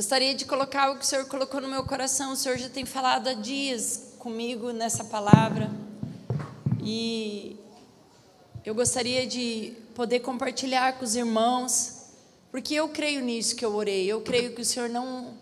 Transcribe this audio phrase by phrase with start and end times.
[0.00, 2.32] Gostaria de colocar algo que o Senhor colocou no meu coração.
[2.32, 5.70] O Senhor já tem falado há dias comigo nessa palavra.
[6.82, 7.54] E
[8.64, 12.06] eu gostaria de poder compartilhar com os irmãos,
[12.50, 14.06] porque eu creio nisso que eu orei.
[14.06, 15.34] Eu creio que o Senhor não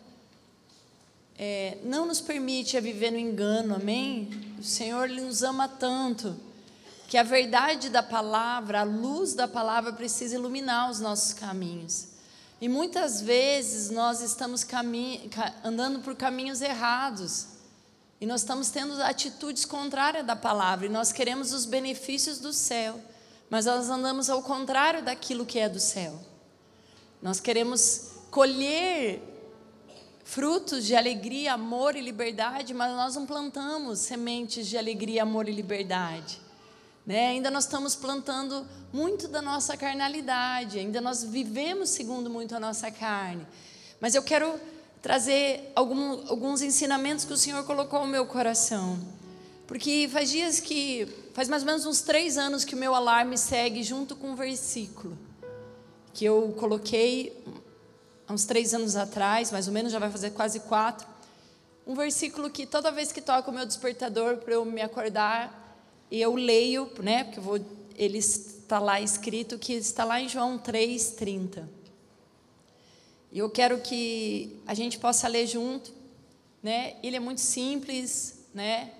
[1.39, 4.29] é, não nos permite a viver no engano, amém?
[4.59, 6.35] O Senhor nos ama tanto
[7.07, 12.18] que a verdade da palavra, a luz da palavra precisa iluminar os nossos caminhos.
[12.61, 14.67] E muitas vezes nós estamos
[15.62, 17.47] andando por caminhos errados.
[18.21, 20.87] E nós estamos tendo atitudes contrárias da palavra.
[20.87, 23.01] E nós queremos os benefícios do céu.
[23.49, 26.19] Mas nós andamos ao contrário daquilo que é do céu.
[27.23, 29.23] Nós queremos colher
[30.25, 35.52] frutos de alegria, amor e liberdade, mas nós não plantamos sementes de alegria, amor e
[35.52, 36.41] liberdade.
[37.09, 37.29] Né?
[37.29, 42.91] Ainda nós estamos plantando muito da nossa carnalidade, ainda nós vivemos segundo muito a nossa
[42.91, 43.47] carne.
[43.99, 44.61] Mas eu quero
[45.01, 48.99] trazer algum, alguns ensinamentos que o Senhor colocou no meu coração.
[49.66, 53.38] Porque faz dias que, faz mais ou menos uns três anos que o meu alarme
[53.38, 55.16] segue junto com um versículo
[56.13, 57.43] que eu coloquei
[58.27, 61.07] há uns três anos atrás, mais ou menos, já vai fazer quase quatro.
[61.87, 65.68] Um versículo que toda vez que toca o meu despertador para eu me acordar,
[66.10, 67.60] eu leio, né, porque vou,
[67.97, 71.69] ele está lá escrito que está lá em João 3:30.
[73.31, 75.92] E eu quero que a gente possa ler junto,
[76.62, 76.97] né?
[77.03, 78.91] Ele é muito simples, né?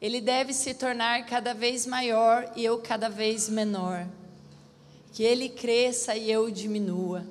[0.00, 4.06] Ele deve se tornar cada vez maior e eu cada vez menor.
[5.12, 7.24] Que ele cresça e eu diminua.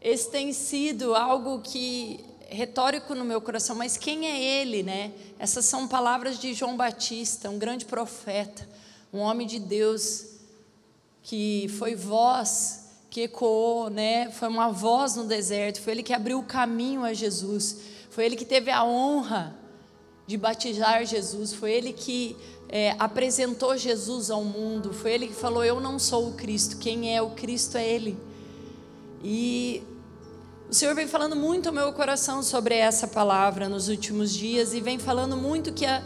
[0.00, 5.12] Esse tem sido algo que retórico no meu coração, mas quem é ele, né?
[5.38, 8.68] Essas são palavras de João Batista, um grande profeta,
[9.12, 10.26] um homem de Deus
[11.22, 14.30] que foi voz que ecoou, né?
[14.30, 17.78] Foi uma voz no deserto, foi ele que abriu o caminho a Jesus,
[18.10, 19.56] foi ele que teve a honra
[20.26, 22.36] de batizar Jesus, foi ele que
[22.68, 27.14] é, apresentou Jesus ao mundo, foi ele que falou: Eu não sou o Cristo, quem
[27.14, 28.16] é o Cristo é Ele.
[29.22, 29.82] E
[30.68, 34.80] o Senhor vem falando muito ao meu coração sobre essa palavra nos últimos dias e
[34.80, 36.02] vem falando muito que a,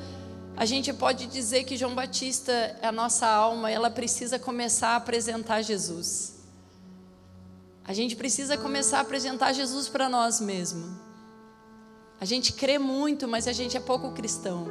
[0.54, 5.62] a gente pode dizer que João Batista, a nossa alma, ela precisa começar a apresentar
[5.62, 6.34] Jesus.
[7.84, 10.90] A gente precisa começar a apresentar Jesus para nós mesmos.
[12.20, 14.68] A gente crê muito, mas a gente é pouco cristão.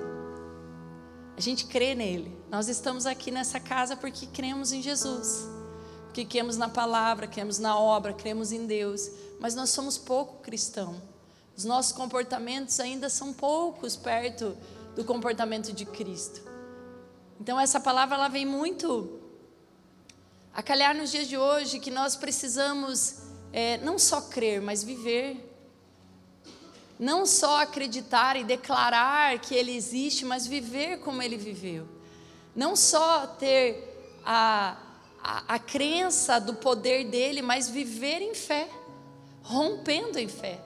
[1.35, 2.37] A gente crê nele.
[2.51, 5.58] Nós estamos aqui nessa casa porque cremos em Jesus.
[6.09, 9.09] Porque cremos na palavra, cremos na obra, cremos em Deus
[9.39, 11.01] mas nós somos pouco cristão.
[11.55, 14.55] Os nossos comportamentos ainda são poucos perto
[14.95, 16.41] do comportamento de Cristo.
[17.39, 19.19] Então essa palavra ela vem muito
[20.53, 23.21] a calhar nos dias de hoje que nós precisamos
[23.53, 25.45] é, não só crer, mas viver.
[26.99, 31.87] Não só acreditar e declarar que Ele existe, mas viver como Ele viveu.
[32.53, 34.75] Não só ter a,
[35.23, 38.69] a, a crença do poder dele, mas viver em fé
[39.49, 40.59] rompendo em fé.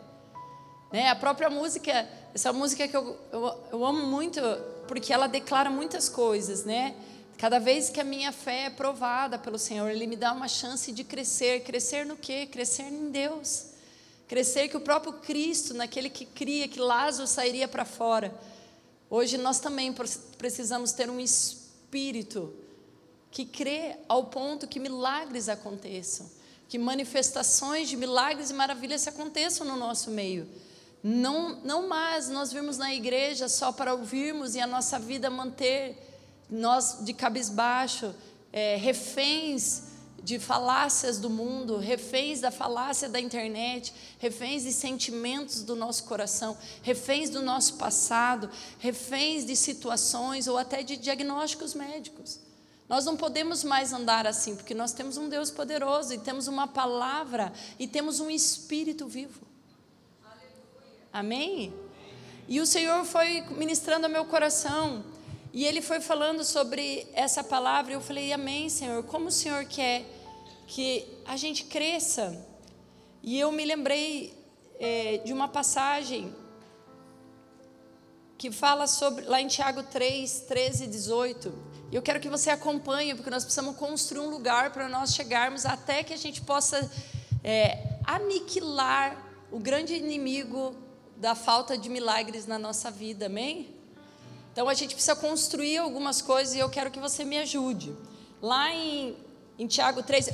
[0.92, 1.10] Né?
[1.10, 4.42] A própria música, essa música que eu, eu, eu amo muito,
[4.88, 6.94] porque ela declara muitas coisas, né?
[7.38, 10.92] Cada vez que a minha fé é provada pelo Senhor, Ele me dá uma chance
[10.92, 11.64] de crescer.
[11.64, 12.46] Crescer no quê?
[12.46, 13.68] Crescer em Deus.
[14.28, 18.34] Crescer que o próprio Cristo, naquele que cria que Lázaro sairia para fora.
[19.10, 19.94] Hoje nós também
[20.38, 22.54] precisamos ter um espírito
[23.34, 26.32] que crê ao ponto que milagres aconteçam
[26.74, 30.50] que manifestações de milagres e maravilhas aconteçam no nosso meio.
[31.04, 35.96] Não, não mais nós virmos na igreja só para ouvirmos e a nossa vida manter
[36.50, 38.16] nós de cabisbaixo,
[38.52, 39.84] é, reféns
[40.24, 46.58] de falácias do mundo, reféns da falácia da internet, reféns de sentimentos do nosso coração,
[46.82, 48.50] reféns do nosso passado,
[48.80, 52.40] reféns de situações ou até de diagnósticos médicos.
[52.88, 56.68] Nós não podemos mais andar assim, porque nós temos um Deus poderoso e temos uma
[56.68, 59.42] palavra e temos um espírito vivo.
[61.12, 61.74] Amém?
[62.48, 65.04] E o Senhor foi ministrando ao meu coração
[65.54, 67.92] e ele foi falando sobre essa palavra.
[67.92, 69.04] E eu falei, Amém, Senhor.
[69.04, 70.06] Como o Senhor quer
[70.68, 72.46] que a gente cresça?
[73.22, 74.34] E eu me lembrei
[74.80, 76.36] é, de uma passagem
[78.38, 82.50] que fala sobre, lá em Tiago 3, 13 e 18 e eu quero que você
[82.50, 86.90] acompanhe, porque nós precisamos construir um lugar para nós chegarmos até que a gente possa
[87.44, 89.16] é, aniquilar
[89.52, 90.76] o grande inimigo
[91.18, 93.76] da falta de milagres na nossa vida, amém?
[94.52, 97.96] Então a gente precisa construir algumas coisas e eu quero que você me ajude.
[98.42, 99.16] Lá em,
[99.58, 100.30] em Tiago 3,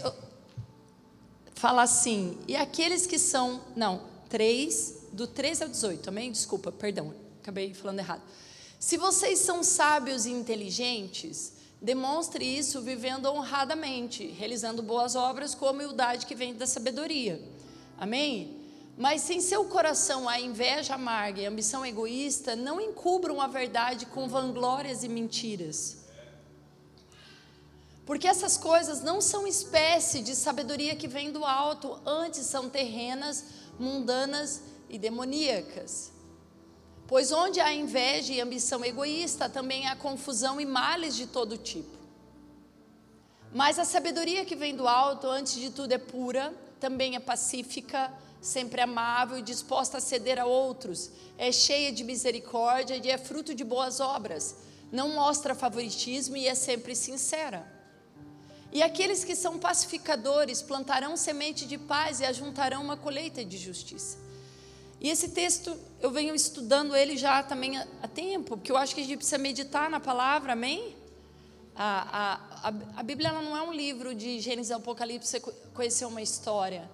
[1.56, 3.62] fala assim: e aqueles que são.
[3.76, 6.32] Não, 3, do 13 ao 18, amém?
[6.32, 8.22] Desculpa, perdão, acabei falando errado.
[8.80, 15.72] Se vocês são sábios e inteligentes, demonstre isso vivendo honradamente, realizando boas obras com a
[15.72, 17.44] humildade que vem da sabedoria.
[17.98, 18.58] Amém?
[18.98, 24.06] Mas se em seu coração há inveja amarga e ambição egoísta, não encubram a verdade
[24.06, 25.98] com vanglórias e mentiras.
[28.06, 33.44] Porque essas coisas não são espécie de sabedoria que vem do alto, antes são terrenas,
[33.78, 36.12] mundanas e demoníacas.
[37.10, 41.98] Pois onde há inveja e ambição egoísta, também há confusão e males de todo tipo.
[43.52, 48.14] Mas a sabedoria que vem do alto, antes de tudo, é pura, também é pacífica,
[48.40, 53.56] sempre amável e disposta a ceder a outros, é cheia de misericórdia e é fruto
[53.56, 54.56] de boas obras,
[54.92, 57.66] não mostra favoritismo e é sempre sincera.
[58.72, 64.29] E aqueles que são pacificadores plantarão semente de paz e ajuntarão uma colheita de justiça.
[65.02, 69.02] E esse texto, eu venho estudando ele já também há tempo, porque eu acho que
[69.02, 70.96] a gente precisa meditar na palavra, amém?
[71.76, 75.40] A, a, a, a Bíblia não é um livro de Gênesis e Apocalipse, você
[75.74, 76.90] conhecer uma história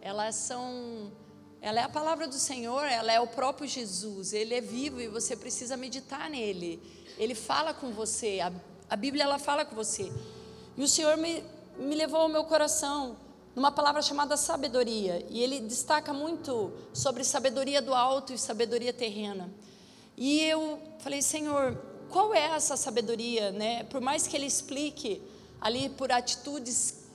[0.00, 1.12] elas são
[1.60, 5.08] ela é a palavra do Senhor, ela é o próprio Jesus, ele é vivo e
[5.08, 6.80] você precisa meditar nele.
[7.18, 8.52] Ele fala com você, a,
[8.88, 10.12] a Bíblia ela fala com você.
[10.76, 11.42] E o Senhor me,
[11.76, 13.16] me levou ao meu coração
[13.58, 19.50] numa palavra chamada sabedoria, e ele destaca muito sobre sabedoria do alto e sabedoria terrena.
[20.16, 21.76] E eu falei, Senhor,
[22.08, 23.82] qual é essa sabedoria, né?
[23.82, 25.20] Por mais que ele explique
[25.60, 27.08] ali por atitudes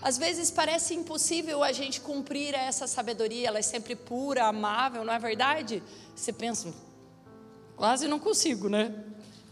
[0.00, 5.12] às vezes parece impossível a gente cumprir essa sabedoria, ela é sempre pura, amável, não
[5.12, 5.82] é verdade?
[6.14, 6.72] Você pensa,
[7.76, 8.94] quase não consigo, né?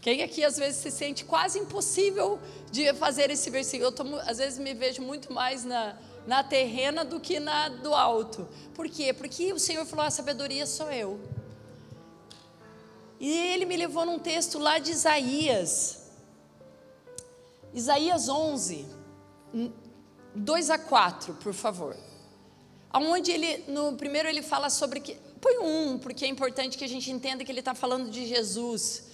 [0.01, 2.39] Quem aqui às vezes se sente quase impossível
[2.71, 3.89] de fazer esse versículo?
[3.89, 5.97] Eu tô, às vezes me vejo muito mais na,
[6.29, 8.47] na terrena do que na do alto.
[8.75, 9.11] Por quê?
[9.11, 11.19] Porque o Senhor falou: a sabedoria sou eu.
[13.19, 16.03] E ele me levou num texto lá de Isaías,
[17.73, 18.85] Isaías 11,
[20.35, 21.97] 2 a 4, por favor.
[22.91, 25.15] Aonde ele, no primeiro ele fala sobre que.
[25.41, 29.08] Põe um, porque é importante que a gente entenda que ele está falando de Jesus.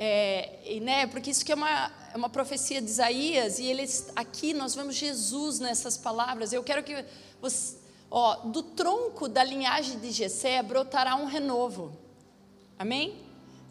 [0.00, 4.12] É, e, né, porque isso que é uma, é uma profecia de Isaías, e eles,
[4.14, 6.52] aqui nós vemos Jesus nessas palavras.
[6.52, 7.04] Eu quero que
[7.42, 7.76] você,
[8.08, 11.98] ó, do tronco da linhagem de Jessé brotará um renovo.
[12.78, 13.16] Amém?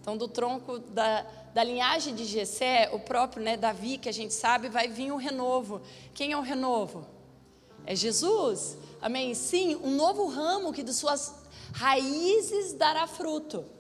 [0.02, 4.34] Então, do tronco da, da linhagem de Jessé, o próprio né, Davi, que a gente
[4.34, 5.82] sabe, vai vir um renovo.
[6.14, 7.08] Quem é o renovo?
[7.86, 8.78] É Jesus.
[9.02, 9.34] Amém?
[9.34, 11.34] Sim, um novo ramo que de suas
[11.72, 13.77] raízes dará fruto.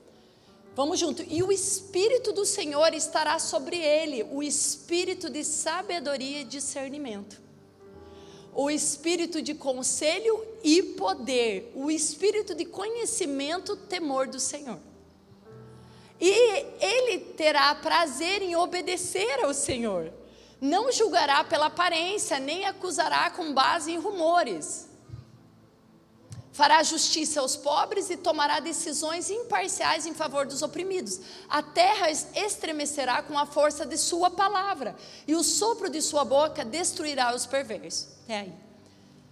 [0.78, 1.24] Vamos junto.
[1.28, 7.42] E o Espírito do Senhor estará sobre ele, o Espírito de sabedoria e discernimento.
[8.54, 14.80] O espírito de conselho e poder, o espírito de conhecimento, temor do Senhor.
[16.20, 16.32] E
[16.80, 20.12] ele terá prazer em obedecer ao Senhor.
[20.62, 24.87] Não julgará pela aparência, nem acusará com base em rumores.
[26.58, 31.20] Fará justiça aos pobres e tomará decisões imparciais em favor dos oprimidos.
[31.48, 34.96] A terra estremecerá com a força de sua palavra,
[35.28, 38.08] e o sopro de sua boca destruirá os perversos.
[38.28, 38.54] É aí.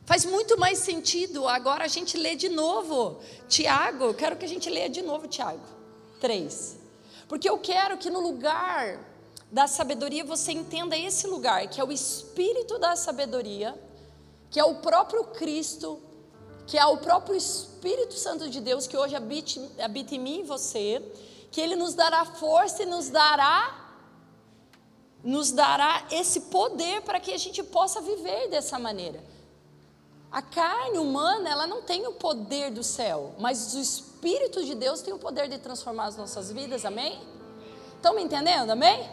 [0.06, 3.19] Faz muito mais sentido agora a gente ler de novo.
[3.50, 5.66] Tiago, quero que a gente leia de novo Tiago.
[6.21, 6.78] 3.
[7.28, 8.99] Porque eu quero que no lugar
[9.52, 13.73] da sabedoria você entenda esse lugar, que é o espírito da sabedoria,
[14.52, 16.05] que é o próprio Cristo,
[16.68, 20.44] que é o próprio Espírito Santo de Deus que hoje habita, habita em mim e
[20.44, 21.02] você,
[21.52, 23.81] que ele nos dará força e nos dará
[25.24, 29.24] nos dará esse poder para que a gente possa viver dessa maneira.
[30.31, 35.02] A carne humana, ela não tem o poder do céu, mas o Espírito de Deus
[35.02, 37.19] tem o poder de transformar as nossas vidas, amém?
[37.95, 39.10] Estão me entendendo, amém?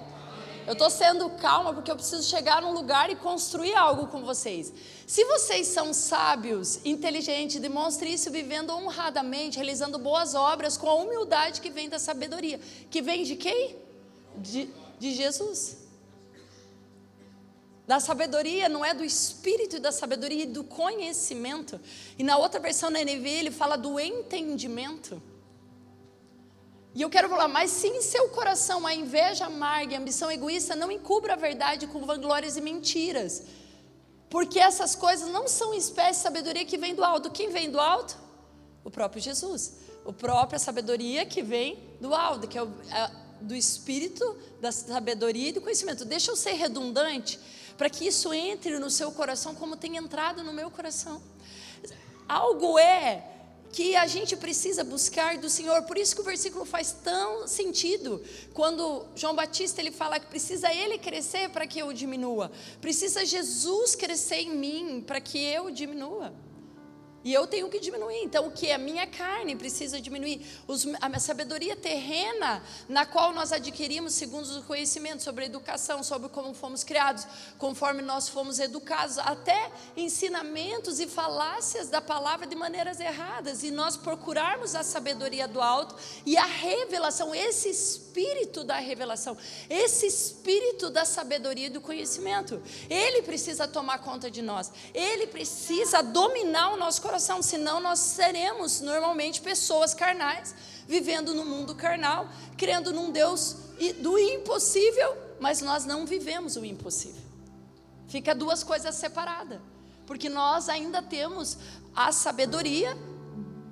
[0.66, 4.72] Eu estou sendo calma porque eu preciso chegar num lugar e construir algo com vocês.
[5.06, 11.60] Se vocês são sábios, inteligentes, demonstre isso vivendo honradamente, realizando boas obras com a humildade
[11.60, 12.60] que vem da sabedoria.
[12.90, 13.76] Que vem de quem?
[14.36, 15.82] De, de Jesus
[17.86, 21.80] da sabedoria, não é do espírito da sabedoria e do conhecimento.
[22.18, 25.20] E na outra versão da NVI ele fala do entendimento.
[26.94, 30.30] E eu quero falar, mas se em seu coração a inveja amarga e a ambição
[30.30, 33.44] egoísta, não encubra a verdade com vanglórias e mentiras.
[34.28, 37.30] Porque essas coisas não são espécie de sabedoria que vem do alto.
[37.30, 38.18] Quem vem do alto?
[38.84, 39.78] O próprio Jesus.
[40.04, 45.48] O própria sabedoria que vem do alto, que é, o, é do espírito da sabedoria
[45.48, 46.04] e do conhecimento.
[46.04, 47.38] Deixa eu ser redundante
[47.76, 51.22] para que isso entre no seu coração como tem entrado no meu coração.
[52.28, 53.31] Algo é
[53.72, 55.82] que a gente precisa buscar do Senhor.
[55.82, 60.72] Por isso que o versículo faz tão sentido quando João Batista ele fala que precisa
[60.72, 62.52] ele crescer para que eu diminua.
[62.80, 66.32] Precisa Jesus crescer em mim para que eu diminua.
[67.24, 68.22] E eu tenho que diminuir.
[68.24, 68.72] Então, o que?
[68.72, 70.44] A minha carne precisa diminuir.
[70.66, 76.28] Os, a sabedoria terrena, na qual nós adquirimos segundo o conhecimento sobre a educação, sobre
[76.28, 77.26] como fomos criados,
[77.58, 83.62] conforme nós fomos educados, até ensinamentos e falácias da palavra de maneiras erradas.
[83.62, 85.94] E nós procurarmos a sabedoria do alto
[86.26, 89.36] e a revelação, esse espírito da revelação,
[89.70, 92.60] esse espírito da sabedoria e do conhecimento.
[92.90, 94.72] Ele precisa tomar conta de nós.
[94.92, 100.54] Ele precisa dominar o nosso coração coração, senão nós seremos normalmente pessoas carnais,
[100.88, 102.26] vivendo no mundo carnal,
[102.56, 103.56] crendo num Deus
[104.00, 107.20] do impossível, mas nós não vivemos o impossível.
[108.08, 109.60] Fica duas coisas separadas,
[110.06, 111.58] porque nós ainda temos
[111.94, 112.96] a sabedoria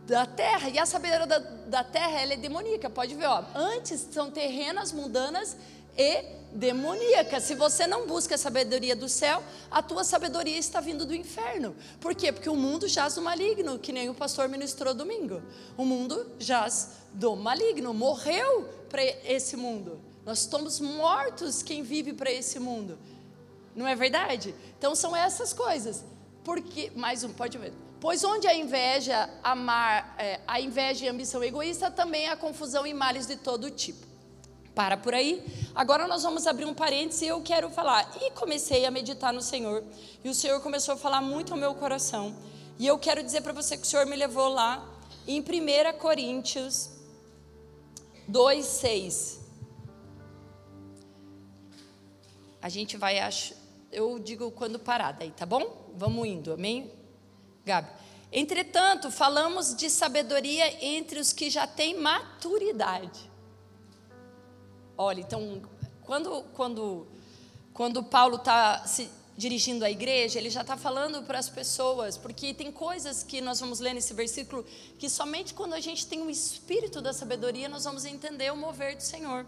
[0.06, 4.06] da terra, e a sabedoria da, da terra ela é demoníaca, pode ver, ó, antes
[4.10, 5.56] são terrenas, mundanas
[5.96, 7.40] e demoníaca.
[7.40, 11.74] Se você não busca a sabedoria do céu, a tua sabedoria está vindo do inferno.
[12.00, 12.32] Por quê?
[12.32, 15.42] Porque o mundo jaz do maligno, que nem o pastor ministrou domingo.
[15.76, 20.00] O mundo jaz do maligno, morreu para esse mundo.
[20.24, 22.98] Nós estamos mortos quem vive para esse mundo.
[23.74, 24.54] Não é verdade?
[24.78, 26.04] Então são essas coisas.
[26.44, 27.72] Porque mais um, pode ver.
[28.00, 32.86] Pois onde a inveja, amar, é, a inveja e a ambição egoísta, também há confusão
[32.86, 34.09] e males de todo tipo
[34.74, 35.44] para por aí.
[35.74, 38.10] Agora nós vamos abrir um parênteses e eu quero falar.
[38.20, 39.84] E comecei a meditar no Senhor.
[40.24, 42.34] E o Senhor começou a falar muito ao meu coração.
[42.78, 44.86] E eu quero dizer para você que o Senhor me levou lá
[45.26, 46.90] em 1 Coríntios
[48.26, 49.40] 2, 6.
[52.62, 53.54] A gente vai, acho,
[53.90, 55.92] eu digo quando parar daí, tá bom?
[55.94, 56.90] Vamos indo, amém?
[57.64, 57.90] Gabi.
[58.32, 63.29] Entretanto, falamos de sabedoria entre os que já têm maturidade.
[65.02, 65.62] Olha, então,
[66.02, 67.06] quando, quando,
[67.72, 72.52] quando Paulo está se dirigindo à igreja, ele já está falando para as pessoas, porque
[72.52, 74.62] tem coisas que nós vamos ler nesse versículo
[74.98, 78.94] que somente quando a gente tem o espírito da sabedoria nós vamos entender o mover
[78.94, 79.46] do Senhor.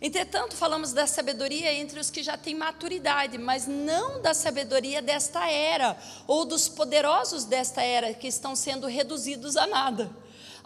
[0.00, 5.46] Entretanto, falamos da sabedoria entre os que já têm maturidade, mas não da sabedoria desta
[5.46, 5.94] era,
[6.26, 10.10] ou dos poderosos desta era, que estão sendo reduzidos a nada.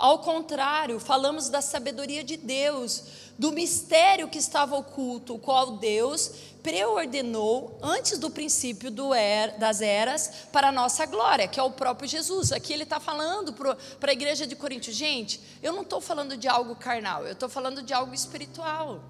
[0.01, 3.05] Ao contrário, falamos da sabedoria de Deus,
[3.41, 6.31] do mistério que estava oculto, o qual Deus
[6.63, 11.71] preordenou antes do princípio do er, das eras para a nossa glória, que é o
[11.71, 12.53] próprio Jesus.
[12.53, 13.55] Aqui ele está falando
[13.99, 17.49] para a igreja de Corinto, gente, eu não estou falando de algo carnal, eu estou
[17.49, 19.01] falando de algo espiritual.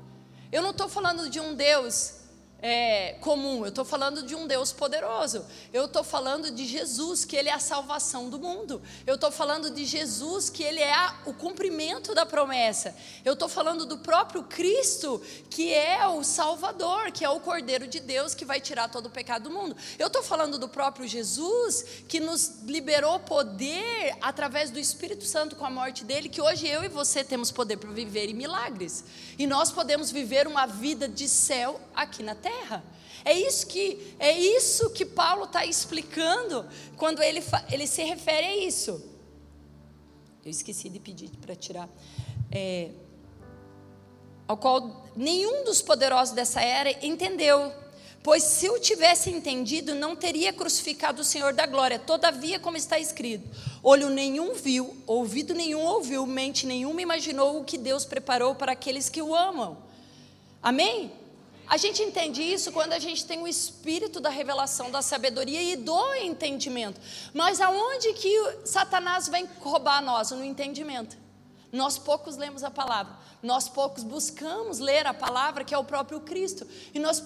[0.52, 2.19] Eu não estou falando de um Deus
[2.62, 5.44] é, comum, eu estou falando de um Deus poderoso.
[5.72, 8.82] Eu estou falando de Jesus, que Ele é a salvação do mundo.
[9.06, 12.94] Eu estou falando de Jesus, que Ele é a, o cumprimento da promessa.
[13.24, 17.98] Eu estou falando do próprio Cristo, que é o Salvador, que é o Cordeiro de
[17.98, 19.74] Deus que vai tirar todo o pecado do mundo.
[19.98, 25.64] Eu estou falando do próprio Jesus, que nos liberou poder através do Espírito Santo com
[25.64, 29.02] a morte dele, que hoje eu e você temos poder para viver em milagres.
[29.38, 32.84] E nós podemos viver uma vida de céu aqui na terra terra.
[33.24, 36.66] É isso que é isso que Paulo está explicando
[36.96, 38.92] quando ele, ele se refere a isso.
[40.44, 41.88] Eu esqueci de pedir para tirar.
[42.50, 42.90] É,
[44.48, 47.72] ao qual nenhum dos poderosos dessa era entendeu.
[48.22, 51.98] Pois se o tivesse entendido, não teria crucificado o Senhor da glória.
[51.98, 53.48] Todavia, como está escrito:
[53.82, 59.08] olho nenhum viu, ouvido nenhum ouviu, mente nenhuma imaginou o que Deus preparou para aqueles
[59.08, 59.78] que o amam.
[60.62, 61.19] Amém?
[61.70, 65.76] A gente entende isso quando a gente tem o espírito da revelação, da sabedoria e
[65.76, 67.00] do entendimento.
[67.32, 68.34] Mas aonde que
[68.64, 70.32] Satanás vem roubar nós?
[70.32, 71.16] No entendimento.
[71.72, 76.20] Nós poucos lemos a palavra, nós poucos buscamos ler a palavra, que é o próprio
[76.20, 77.22] Cristo, e nós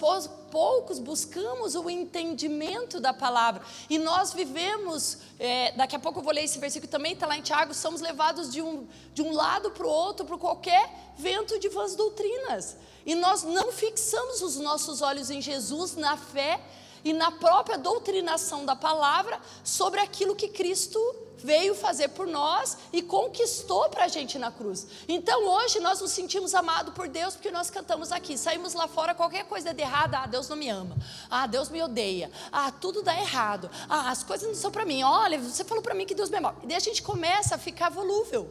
[0.50, 6.32] poucos buscamos o entendimento da palavra, e nós vivemos, é, daqui a pouco eu vou
[6.32, 9.70] ler esse versículo também, está lá em Tiago, somos levados de um, de um lado
[9.70, 12.76] para o outro, por qualquer vento de vãs doutrinas.
[13.04, 16.60] E nós não fixamos os nossos olhos em Jesus, na fé
[17.04, 20.98] e na própria doutrinação da palavra sobre aquilo que Cristo
[21.44, 24.86] veio fazer por nós e conquistou para a gente na cruz.
[25.06, 28.38] Então hoje nós nos sentimos amados por Deus porque nós cantamos aqui.
[28.38, 30.96] Saímos lá fora, qualquer coisa de errada, ah, Deus não me ama.
[31.30, 32.30] Ah, Deus me odeia.
[32.50, 33.70] Ah, tudo dá errado.
[33.90, 35.02] Ah, as coisas não são para mim.
[35.02, 36.56] Olha, você falou para mim que Deus me ama.
[36.62, 38.50] E daí a gente começa a ficar volúvel.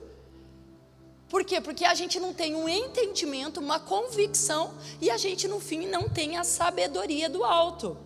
[1.30, 1.60] Por quê?
[1.60, 4.72] Porque a gente não tem um entendimento, uma convicção
[5.02, 7.98] e a gente, no fim, não tem a sabedoria do alto.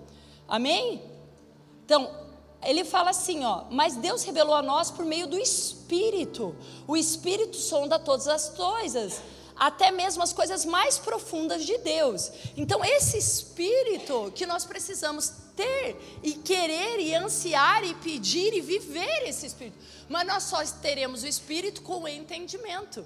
[0.48, 1.01] Amém?
[1.84, 2.26] Então,
[2.64, 6.56] ele fala assim, ó, mas Deus revelou a nós por meio do Espírito.
[6.88, 9.22] O Espírito sonda todas as coisas,
[9.56, 12.32] até mesmo as coisas mais profundas de Deus.
[12.56, 19.28] Então, esse Espírito que nós precisamos ter e querer e ansiar e pedir e viver
[19.28, 19.78] esse Espírito.
[20.10, 23.06] Mas nós só teremos o Espírito com o entendimento.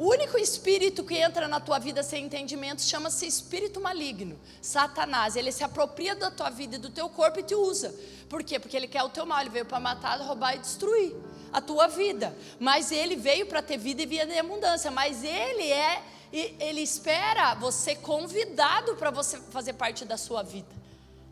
[0.00, 5.36] O único espírito que entra na tua vida sem entendimento chama-se espírito maligno, Satanás.
[5.36, 7.94] Ele se apropria da tua vida e do teu corpo e te usa.
[8.26, 8.58] Por quê?
[8.58, 11.14] Porque ele quer o teu mal, ele veio para matar, roubar e destruir
[11.52, 12.34] a tua vida.
[12.58, 14.90] Mas ele veio para ter vida e vida em abundância.
[14.90, 16.02] Mas ele é,
[16.32, 20.80] ele espera você convidado para você fazer parte da sua vida.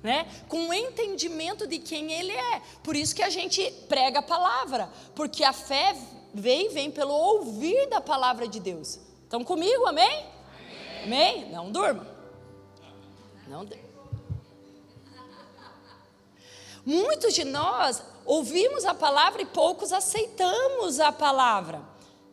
[0.03, 0.27] Né?
[0.47, 2.61] Com o entendimento de quem ele é.
[2.83, 5.97] Por isso que a gente prega a palavra, porque a fé
[6.33, 8.99] vem, vem pelo ouvir da palavra de Deus.
[9.25, 10.27] Estão comigo, amém?
[11.05, 11.43] Amém?
[11.43, 11.53] amém?
[11.53, 12.07] Não durma.
[13.47, 13.67] Não.
[16.85, 21.83] Muitos de nós ouvimos a palavra e poucos aceitamos a palavra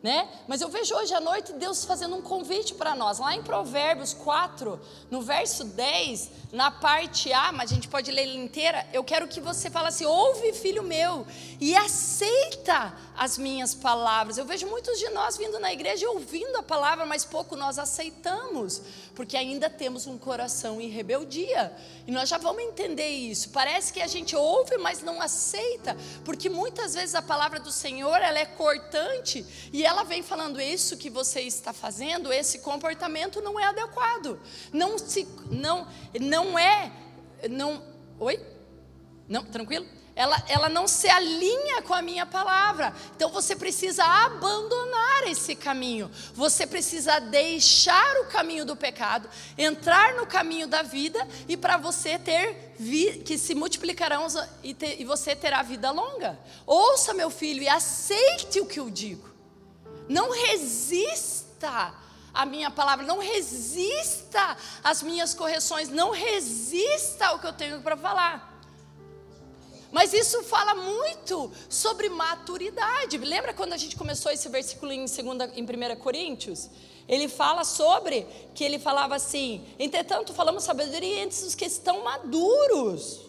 [0.06, 0.30] né?
[0.48, 3.18] Mas eu vejo hoje à noite Deus fazendo um convite para nós.
[3.18, 8.36] Lá em Provérbios 4, no verso 10, na parte A, mas a gente pode ler
[8.36, 11.26] inteira, eu quero que você fale assim: "Ouve, filho meu,
[11.60, 14.38] e aceita as minhas palavras".
[14.38, 18.82] Eu vejo muitos de nós vindo na igreja ouvindo a palavra, mas pouco nós aceitamos,
[19.16, 21.76] porque ainda temos um coração em rebeldia.
[22.06, 23.50] E nós já vamos entender isso.
[23.50, 28.22] Parece que a gente ouve, mas não aceita, porque muitas vezes a palavra do Senhor,
[28.22, 33.60] ela é cortante e ela vem falando isso que você está fazendo, esse comportamento não
[33.60, 34.40] é adequado.
[34.72, 35.88] Não se não
[36.20, 36.92] não é
[37.50, 38.40] não Oi?
[39.28, 39.86] Não, tranquilo?
[40.16, 42.94] Ela, ela não se alinha com a minha palavra.
[43.16, 46.10] Então você precisa abandonar esse caminho.
[46.34, 52.18] Você precisa deixar o caminho do pecado, entrar no caminho da vida e para você
[52.18, 54.26] ter vi, que se multiplicarão
[54.64, 56.40] e, ter, e você terá vida longa.
[56.66, 59.30] Ouça, meu filho, e aceite o que eu digo.
[60.08, 61.94] Não resista
[62.34, 67.98] à minha palavra, não resista às minhas correções, não resista ao que eu tenho para
[67.98, 68.55] falar.
[69.96, 73.18] Mas isso fala muito sobre maturidade.
[73.18, 76.70] Lembra quando a gente começou esse versículo em, segunda, em 1 Coríntios?
[77.08, 83.22] Ele fala sobre que ele falava assim: entretanto, falamos sabedoria entre os que estão maduros.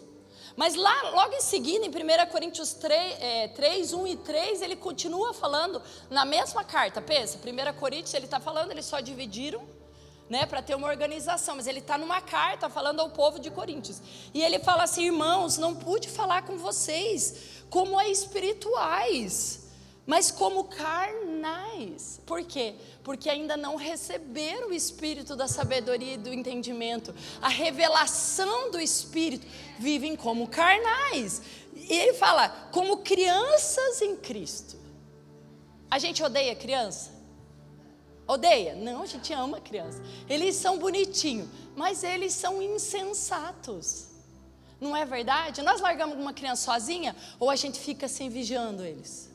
[0.57, 4.75] Mas lá, logo em seguida, em 1 Coríntios 3, é, 3, 1 e 3, ele
[4.75, 7.01] continua falando na mesma carta.
[7.01, 9.65] Pensa, 1 Coríntios ele está falando, eles só dividiram
[10.29, 14.01] né, para ter uma organização, mas ele está numa carta falando ao povo de Coríntios.
[14.33, 19.67] E ele fala assim: irmãos, não pude falar com vocês como espirituais
[20.07, 22.21] mas como carnais.
[22.25, 22.75] Por quê?
[23.03, 29.45] Porque ainda não receberam o espírito da sabedoria e do entendimento, a revelação do espírito,
[29.77, 31.41] vivem como carnais.
[31.75, 34.77] E ele fala, como crianças em Cristo.
[35.91, 37.16] A gente odeia criança?
[38.27, 38.75] Odeia?
[38.75, 40.01] Não, a gente ama criança.
[40.27, 44.07] Eles são bonitinhos, mas eles são insensatos.
[44.79, 45.61] Não é verdade?
[45.61, 49.29] Nós largamos uma criança sozinha ou a gente fica assim vigiando eles?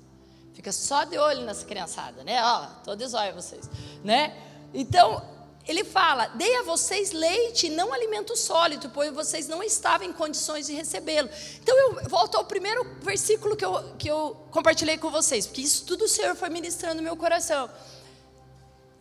[0.55, 2.40] Fica só de olho nessa criançada, né?
[2.44, 3.68] Ó, tô de zóio vocês,
[4.05, 4.37] né?
[4.74, 5.22] Então,
[5.66, 10.66] ele fala: dei a vocês leite, não alimento sólido, pois vocês não estavam em condições
[10.66, 11.28] de recebê-lo.
[11.62, 15.85] Então eu volto ao primeiro versículo que eu, que eu compartilhei com vocês, porque isso
[15.87, 17.70] tudo o Senhor foi ministrando no meu coração.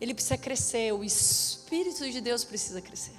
[0.02, 3.14] Ele precisa crescer, o Espírito de Deus precisa crescer.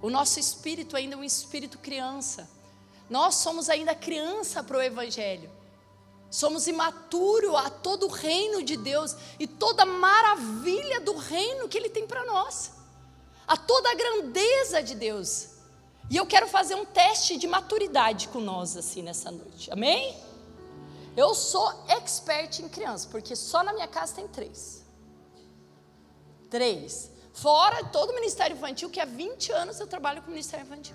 [0.00, 2.48] O nosso espírito ainda é um espírito criança.
[3.10, 5.50] Nós somos ainda criança para o Evangelho.
[6.30, 11.76] Somos imaturos a todo o reino de Deus e toda a maravilha do reino que
[11.76, 12.72] Ele tem para nós,
[13.46, 15.48] a toda a grandeza de Deus.
[16.08, 20.16] E eu quero fazer um teste de maturidade com nós assim nessa noite, amém?
[21.14, 24.77] Eu sou expert em criança, porque só na minha casa tem três.
[26.50, 27.10] Três.
[27.32, 30.94] Fora todo o Ministério Infantil, que há 20 anos eu trabalho com o Ministério Infantil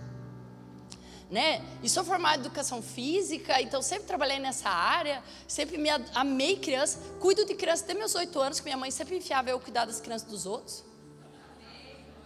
[1.33, 1.63] né?
[1.81, 6.99] E sou formada em educação física, então sempre trabalhei nessa área, sempre me amei criança,
[7.19, 9.99] cuido de criança até meus oito anos, que minha mãe sempre enfiava eu cuidar das
[9.99, 10.83] crianças dos outros.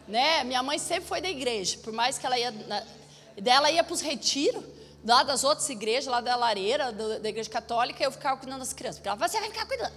[0.10, 0.44] Né?
[0.44, 2.84] Minha mãe sempre foi da igreja, por mais que ela ia, na,
[3.42, 4.62] dela ia para os retiros,
[5.06, 8.74] lá das outras igrejas, lá da lareira, do, da igreja católica, eu ficava cuidando das
[8.74, 9.96] crianças, porque ela falava, você vai ficar cuidando.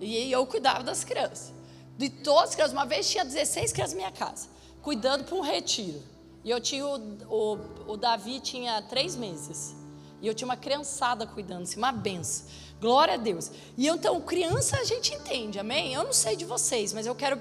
[0.00, 1.52] E eu cuidava das crianças.
[1.96, 4.48] De todas as crianças, uma vez tinha 16 crianças na minha casa,
[4.82, 6.02] cuidando para um retiro.
[6.44, 6.96] E eu tinha o,
[7.28, 9.74] o, o Davi tinha três meses.
[10.20, 12.46] E eu tinha uma criançada cuidando, assim, uma benção.
[12.80, 13.50] Glória a Deus.
[13.76, 15.94] E então, criança a gente entende, amém?
[15.94, 17.40] Eu não sei de vocês, mas eu quero,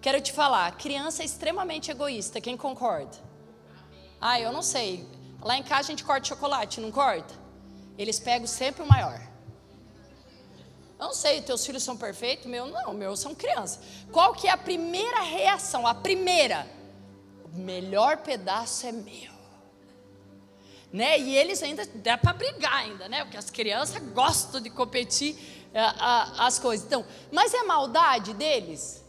[0.00, 3.16] quero te falar: criança é extremamente egoísta, quem concorda?
[4.20, 5.06] Ah, eu não sei.
[5.40, 7.34] Lá em casa a gente corta chocolate, não corta?
[7.96, 9.20] Eles pegam sempre o maior.
[10.98, 12.46] Eu não sei, teus filhos são perfeitos?
[12.46, 13.80] Meu não, meus são crianças.
[14.12, 15.86] Qual que é a primeira reação?
[15.86, 16.66] A primeira,
[17.44, 19.34] o melhor pedaço é meu.
[20.92, 21.18] Né?
[21.18, 23.24] E eles ainda dá para brigar ainda, né?
[23.24, 25.36] Porque as crianças gostam de competir
[25.74, 26.86] é, a, as coisas.
[26.86, 29.04] Então, mas é maldade deles?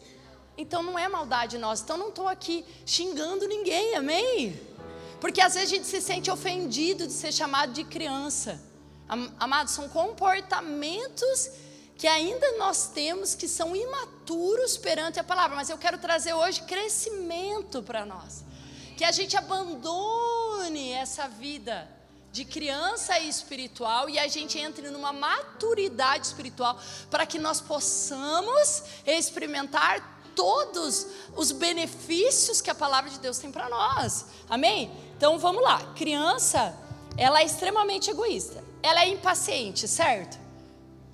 [0.58, 1.84] Então não é maldade nossa.
[1.84, 4.60] Então não estou aqui xingando ninguém, amém?
[5.21, 8.62] Porque às vezes a gente se sente ofendido de ser chamado de criança.
[9.39, 11.52] Amados, são comportamentos
[11.97, 16.62] que ainda nós temos que são imaturos perante a palavra, mas eu quero trazer hoje
[16.63, 18.43] crescimento para nós.
[18.97, 21.89] Que a gente abandone essa vida
[22.31, 26.77] de criança espiritual e a gente entre numa maturidade espiritual
[27.10, 33.69] para que nós possamos experimentar todos os benefícios que a palavra de Deus tem para
[33.69, 34.25] nós.
[34.49, 34.91] Amém?
[35.15, 35.93] Então vamos lá.
[35.95, 36.77] Criança,
[37.15, 38.62] ela é extremamente egoísta.
[38.84, 40.44] Ela é impaciente, certo?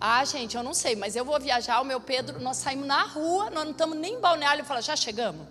[0.04, 1.80] Ah, gente, eu não sei, mas eu vou viajar.
[1.80, 4.62] O meu Pedro, nós saímos na rua, nós não estamos nem em balneário.
[4.62, 5.46] Ele fala, já chegamos?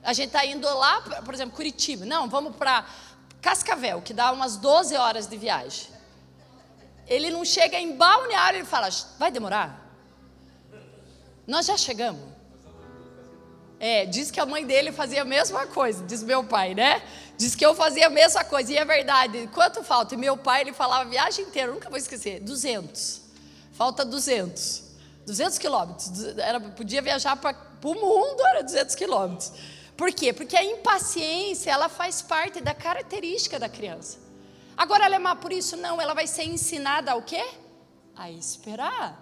[0.00, 2.06] A gente está indo lá, por exemplo, Curitiba.
[2.06, 2.86] Não, vamos para
[3.42, 5.88] Cascavel, que dá umas 12 horas de viagem.
[7.08, 9.84] Ele não chega em balneário, ele fala, vai demorar?
[11.44, 12.22] Nós já chegamos.
[13.80, 17.02] É, diz que a mãe dele fazia a mesma coisa, diz meu pai, né?
[17.36, 19.50] Diz que eu fazia a mesma coisa, e é verdade.
[19.52, 20.14] Quanto falta?
[20.14, 23.23] E meu pai, ele falava a viagem inteira, nunca vou esquecer, 200.
[23.74, 24.82] Falta 200.
[25.26, 26.38] 200 quilômetros.
[26.38, 29.52] Era, podia viajar para o mundo, era 200 quilômetros.
[29.96, 30.32] Por quê?
[30.32, 34.18] Porque a impaciência, ela faz parte da característica da criança.
[34.76, 35.76] Agora, ela é má por isso?
[35.76, 37.44] Não, ela vai ser ensinada ao quê?
[38.16, 39.20] A esperar.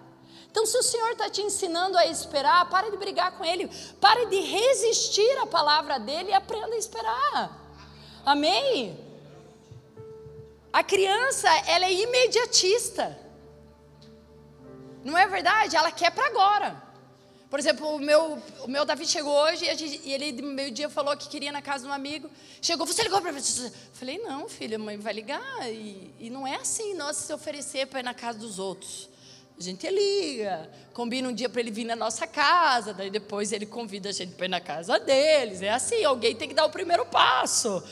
[0.49, 3.67] Então, se o Senhor está te ensinando a esperar, pare de brigar com Ele,
[3.99, 7.59] pare de resistir à palavra dEle e aprenda a esperar.
[8.25, 8.97] Amém?
[10.71, 13.22] A criança, ela é imediatista.
[15.03, 15.75] Não é verdade?
[15.75, 16.93] Ela quer para agora.
[17.49, 21.15] Por exemplo, o meu, o meu Davi chegou hoje e, gente, e ele, meio-dia, falou
[21.15, 22.27] que queria ir na casa de um amigo.
[22.59, 23.41] Chegou, você ligou para mim?
[23.93, 25.71] Falei, não, filha, mãe vai ligar.
[25.71, 29.07] E, e não é assim, nós se oferecer para ir na casa dos outros.
[29.55, 33.67] A gente liga, combina um dia para ele vir na nossa casa, daí depois ele
[33.67, 35.61] convida a gente para ir na casa deles.
[35.61, 37.83] É assim, alguém tem que dar o primeiro passo.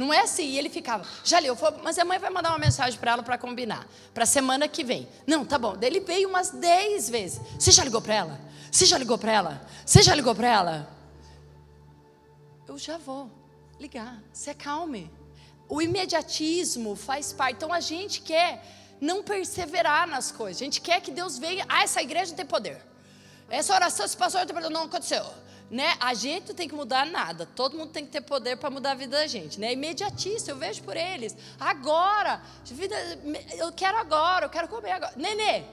[0.00, 0.44] Não é assim.
[0.44, 3.36] E ele ficava, já leu, mas a mãe vai mandar uma mensagem para ela para
[3.36, 5.06] combinar, para semana que vem.
[5.26, 5.76] Não, tá bom.
[5.78, 7.38] Ele veio umas dez vezes.
[7.58, 8.40] Você já ligou para ela?
[8.72, 9.68] Você já ligou para ela?
[9.84, 10.90] Você já ligou para ela?
[12.66, 13.30] Eu já vou
[13.78, 14.22] ligar.
[14.32, 15.12] Se acalme.
[15.68, 17.56] O imediatismo faz parte.
[17.56, 18.64] Então a gente quer
[19.02, 20.62] não perseverar nas coisas.
[20.62, 21.66] A gente quer que Deus venha.
[21.68, 22.80] Ah, essa igreja tem poder.
[23.50, 24.70] Essa oração, esse pastor tem poder.
[24.70, 25.26] Não aconteceu
[25.70, 25.96] né?
[26.00, 27.46] A gente não tem que mudar nada.
[27.46, 29.72] Todo mundo tem que ter poder para mudar a vida da gente, né?
[29.72, 31.36] Imediatista, eu vejo por eles.
[31.58, 32.96] Agora, vida,
[33.56, 35.12] eu quero agora, eu quero comer agora.
[35.16, 35.64] Nenê,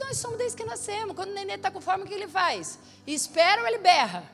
[0.00, 1.14] nós somos desde que nascemos.
[1.14, 2.78] Quando o nenê está com fome, o que ele faz?
[3.06, 4.28] Espera ou ele berra?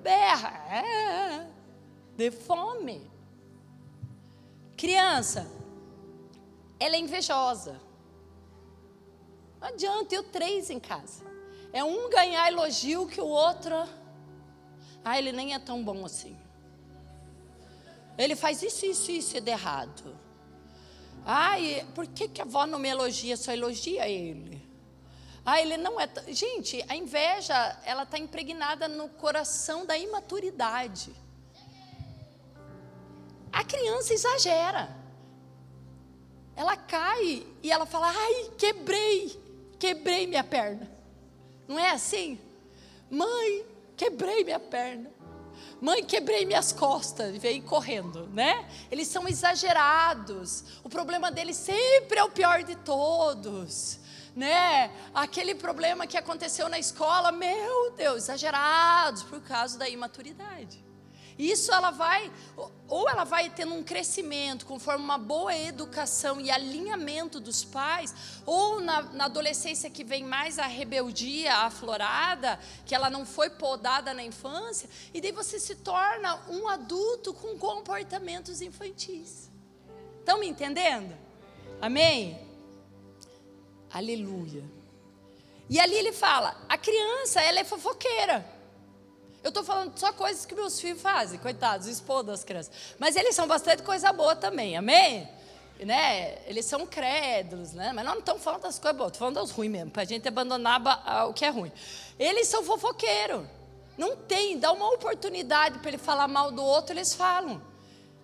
[0.00, 0.50] Berra.
[0.74, 1.46] É.
[2.16, 3.10] De fome.
[4.78, 5.46] Criança,
[6.78, 7.78] ela é invejosa.
[9.60, 11.29] Não adianta, eu três em casa.
[11.72, 13.74] É um ganhar elogio que o outro.
[15.04, 16.36] Ah, ele nem é tão bom assim.
[18.18, 20.18] Ele faz isso, isso, isso de errado.
[21.24, 24.68] Ai, por que, que a avó não me elogia, só elogia ele?
[25.44, 26.06] Ah, ele não é.
[26.06, 26.32] T...
[26.32, 31.14] Gente, a inveja, ela está impregnada no coração da imaturidade.
[33.52, 34.96] A criança exagera.
[36.54, 39.40] Ela cai e ela fala: ai, quebrei,
[39.78, 40.99] quebrei minha perna.
[41.70, 42.36] Não é assim?
[43.08, 43.64] Mãe,
[43.96, 45.08] quebrei minha perna.
[45.80, 48.68] Mãe, quebrei minhas costas e veio correndo, né?
[48.90, 50.64] Eles são exagerados.
[50.82, 54.00] O problema deles sempre é o pior de todos,
[54.34, 54.90] né?
[55.14, 60.89] Aquele problema que aconteceu na escola, meu Deus, exagerados por causa da imaturidade.
[61.40, 62.30] Isso ela vai,
[62.86, 68.78] ou ela vai tendo um crescimento conforme uma boa educação e alinhamento dos pais, ou
[68.78, 74.22] na, na adolescência que vem mais a rebeldia aflorada, que ela não foi podada na
[74.22, 79.50] infância, e daí você se torna um adulto com comportamentos infantis.
[80.18, 81.16] Estão me entendendo?
[81.80, 82.38] Amém?
[83.90, 84.62] Aleluia.
[85.70, 88.59] E ali ele fala: a criança, ela é fofoqueira.
[89.42, 92.70] Eu estou falando só coisas que meus filhos fazem, coitados, expor das crianças.
[92.98, 95.26] Mas eles são bastante coisa boa também, amém?
[95.78, 96.38] Né?
[96.46, 97.90] Eles são crédulos, né?
[97.94, 100.04] Mas nós não estamos falando das coisas boas, estamos falando das ruins mesmo, para a
[100.04, 101.72] gente abandonar o que é ruim.
[102.18, 103.46] Eles são fofoqueiros.
[103.96, 107.62] Não tem, dá uma oportunidade para ele falar mal do outro, eles falam.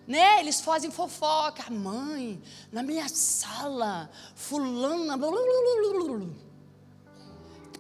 [0.06, 0.40] né?
[0.40, 1.70] Eles fazem fofoca.
[1.70, 5.16] Mãe, na minha sala, fulana.
[5.16, 5.30] Blá,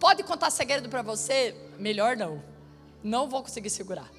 [0.00, 1.54] Pode contar segredo para você?
[1.78, 2.55] Melhor não.
[3.06, 4.10] Não vou conseguir segurar.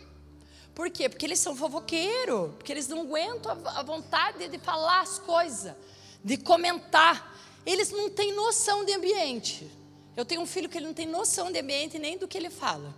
[0.74, 1.10] Por quê?
[1.10, 5.76] Porque eles são fofoqueiros, porque eles não aguentam a vontade de falar as coisas,
[6.24, 7.38] de comentar.
[7.66, 9.70] Eles não têm noção de ambiente.
[10.16, 12.50] Eu tenho um filho que ele não tem noção de ambiente nem do que ele
[12.50, 12.96] fala.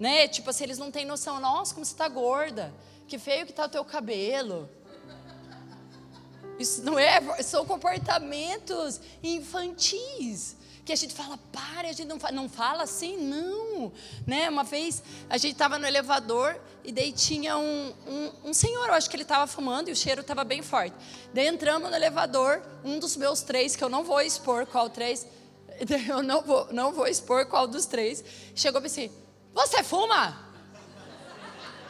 [0.00, 0.26] Né?
[0.26, 2.74] Tipo assim, eles não têm noção, nossa, como você está gorda,
[3.06, 4.68] que feio que está o teu cabelo.
[6.58, 10.57] Isso não é, são comportamentos infantis
[10.88, 13.92] que a gente fala, pare, a gente não fala, não fala assim, não.
[14.26, 14.48] Né?
[14.48, 18.94] Uma vez a gente estava no elevador e daí tinha um, um, um senhor, eu
[18.94, 20.96] acho que ele estava fumando e o cheiro estava bem forte.
[21.34, 25.26] Daí entramos no elevador, um dos meus três, que eu não vou expor qual três,
[26.08, 28.24] eu não vou, não vou expor qual dos três,
[28.54, 29.12] chegou e assim,
[29.52, 30.48] você fuma?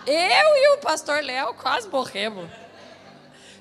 [0.04, 2.50] Eu e o pastor Léo quase morremos.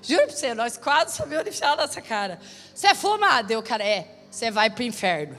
[0.01, 2.39] Juro para você, nós quase sabíamos deixar a nossa cara.
[2.73, 3.43] Você fuma?
[3.43, 5.35] Deu, cara, é você vai para o inferno.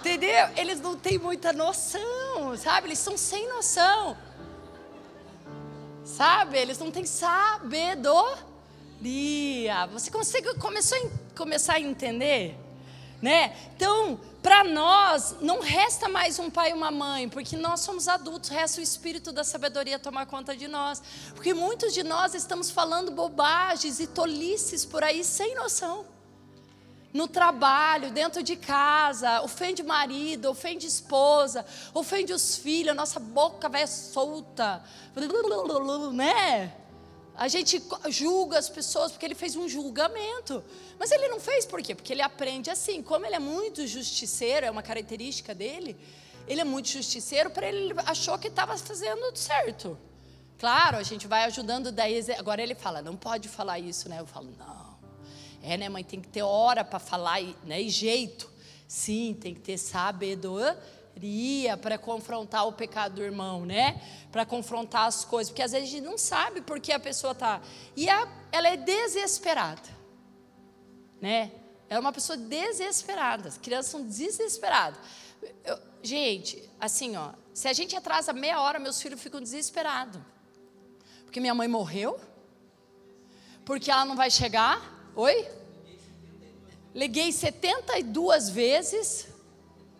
[0.00, 0.48] Entendeu?
[0.56, 2.88] Eles não têm muita noção, sabe?
[2.88, 4.16] Eles são sem noção.
[6.04, 6.58] Sabe?
[6.58, 8.26] Eles não têm sabedoria.
[9.92, 11.02] Você consegue começou a,
[11.36, 12.56] começar a entender?
[13.22, 13.56] Né?
[13.76, 18.50] Então, para nós, não resta mais um pai e uma mãe, porque nós somos adultos,
[18.50, 21.00] resta o espírito da sabedoria tomar conta de nós.
[21.32, 26.12] Porque muitos de nós estamos falando bobagens e tolices por aí sem noção
[27.14, 33.86] no trabalho, dentro de casa, ofende marido, ofende esposa, ofende os filhos, nossa boca vai
[33.86, 34.82] solta,
[36.12, 36.74] né?
[37.36, 40.62] A gente julga as pessoas porque ele fez um julgamento.
[40.98, 41.94] Mas ele não fez por quê?
[41.94, 43.02] Porque ele aprende assim.
[43.02, 45.96] Como ele é muito justiceiro, é uma característica dele,
[46.46, 49.98] ele é muito justiceiro, para ele, ele achou que estava fazendo certo.
[50.58, 52.24] Claro, a gente vai ajudando daí.
[52.38, 54.20] Agora ele fala, não pode falar isso, né?
[54.20, 54.83] Eu falo, não.
[55.66, 56.04] É, né, mãe?
[56.04, 58.50] Tem que ter hora para falar né, e jeito.
[58.86, 60.76] Sim, tem que ter sabedoria
[61.80, 64.02] para confrontar o pecado do irmão, né?
[64.30, 65.50] Para confrontar as coisas.
[65.50, 67.62] Porque às vezes a gente não sabe por que a pessoa está.
[67.96, 69.88] E a, ela é desesperada.
[71.18, 71.50] Né?
[71.88, 73.48] Ela é uma pessoa desesperada.
[73.48, 75.00] As crianças são desesperadas.
[75.64, 77.30] Eu, gente, assim, ó.
[77.54, 80.20] Se a gente atrasa meia hora, meus filhos ficam desesperados.
[81.24, 82.20] Porque minha mãe morreu.
[83.64, 85.48] Porque ela não vai chegar Oi?
[86.92, 89.28] Liguei 72 vezes.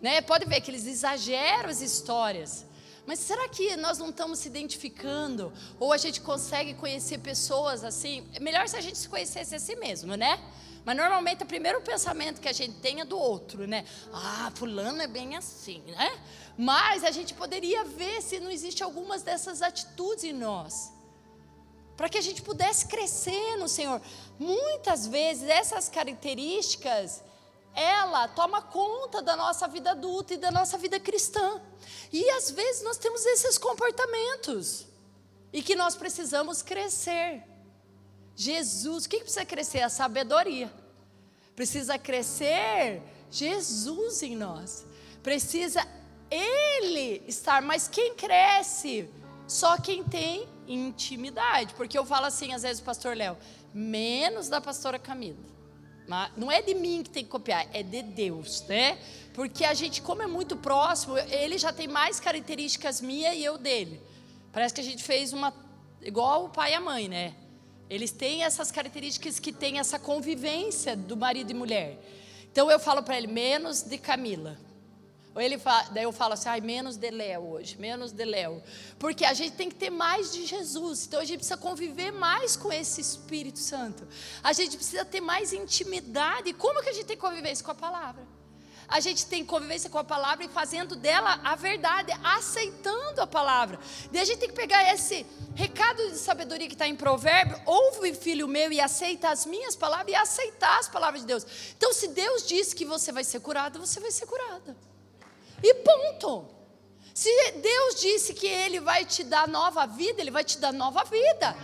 [0.02, 0.20] Né?
[0.20, 2.66] Pode ver que eles exageram as histórias.
[3.06, 5.52] Mas será que nós não estamos se identificando?
[5.78, 8.26] Ou a gente consegue conhecer pessoas assim?
[8.34, 10.42] É melhor se a gente se conhecesse a si mesmo, né?
[10.84, 13.84] Mas normalmente o primeiro pensamento que a gente tem é do outro, né?
[14.12, 16.18] Ah, fulano é bem assim, né?
[16.58, 20.93] Mas a gente poderia ver se não existe algumas dessas atitudes em nós
[21.96, 24.00] para que a gente pudesse crescer no Senhor.
[24.38, 27.22] Muitas vezes essas características
[27.74, 31.60] ela toma conta da nossa vida adulta e da nossa vida cristã.
[32.12, 34.86] E às vezes nós temos esses comportamentos
[35.52, 37.42] e que nós precisamos crescer.
[38.36, 39.82] Jesus, o que precisa crescer?
[39.82, 40.72] A sabedoria.
[41.56, 44.84] Precisa crescer Jesus em nós.
[45.22, 45.86] Precisa
[46.30, 49.10] Ele estar, mas quem cresce?
[49.46, 51.74] Só quem tem intimidade.
[51.74, 53.36] Porque eu falo assim, às vezes, pastor Léo,
[53.72, 55.54] menos da pastora Camila.
[56.36, 58.98] Não é de mim que tem que copiar, é de Deus, né?
[59.32, 63.56] Porque a gente, como é muito próximo, ele já tem mais características minha e eu
[63.56, 64.00] dele.
[64.52, 65.52] Parece que a gente fez uma.
[66.02, 67.34] igual o pai e a mãe, né?
[67.88, 71.98] Eles têm essas características que têm essa convivência do marido e mulher.
[72.52, 74.58] Então eu falo para ele, menos de Camila.
[75.36, 78.62] Ele fala, daí eu falo assim, ai, menos de Léo hoje, menos de Léo.
[78.98, 81.06] Porque a gente tem que ter mais de Jesus.
[81.06, 84.06] Então a gente precisa conviver mais com esse Espírito Santo.
[84.42, 86.52] A gente precisa ter mais intimidade.
[86.52, 88.22] Como que a gente tem convivência com a palavra?
[88.86, 93.80] A gente tem convivência com a palavra e fazendo dela a verdade, aceitando a palavra.
[94.12, 98.14] Daí a gente tem que pegar esse recado de sabedoria que está em provérbio, ouve
[98.14, 101.46] filho meu e aceita as minhas palavras e aceitar as palavras de Deus.
[101.76, 104.76] Então se Deus diz que você vai ser curada, você vai ser curada.
[105.64, 106.46] E ponto.
[107.14, 111.04] Se Deus disse que Ele vai te dar nova vida, Ele vai te dar nova
[111.04, 111.56] vida.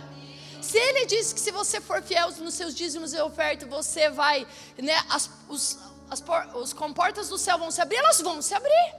[0.59, 4.47] Se Ele disse que se você for fiel nos seus dízimos e ofertas, você vai,
[4.77, 5.77] né, as, os,
[6.09, 6.23] as,
[6.55, 8.95] os comportas do céu vão se abrir, elas vão se abrir.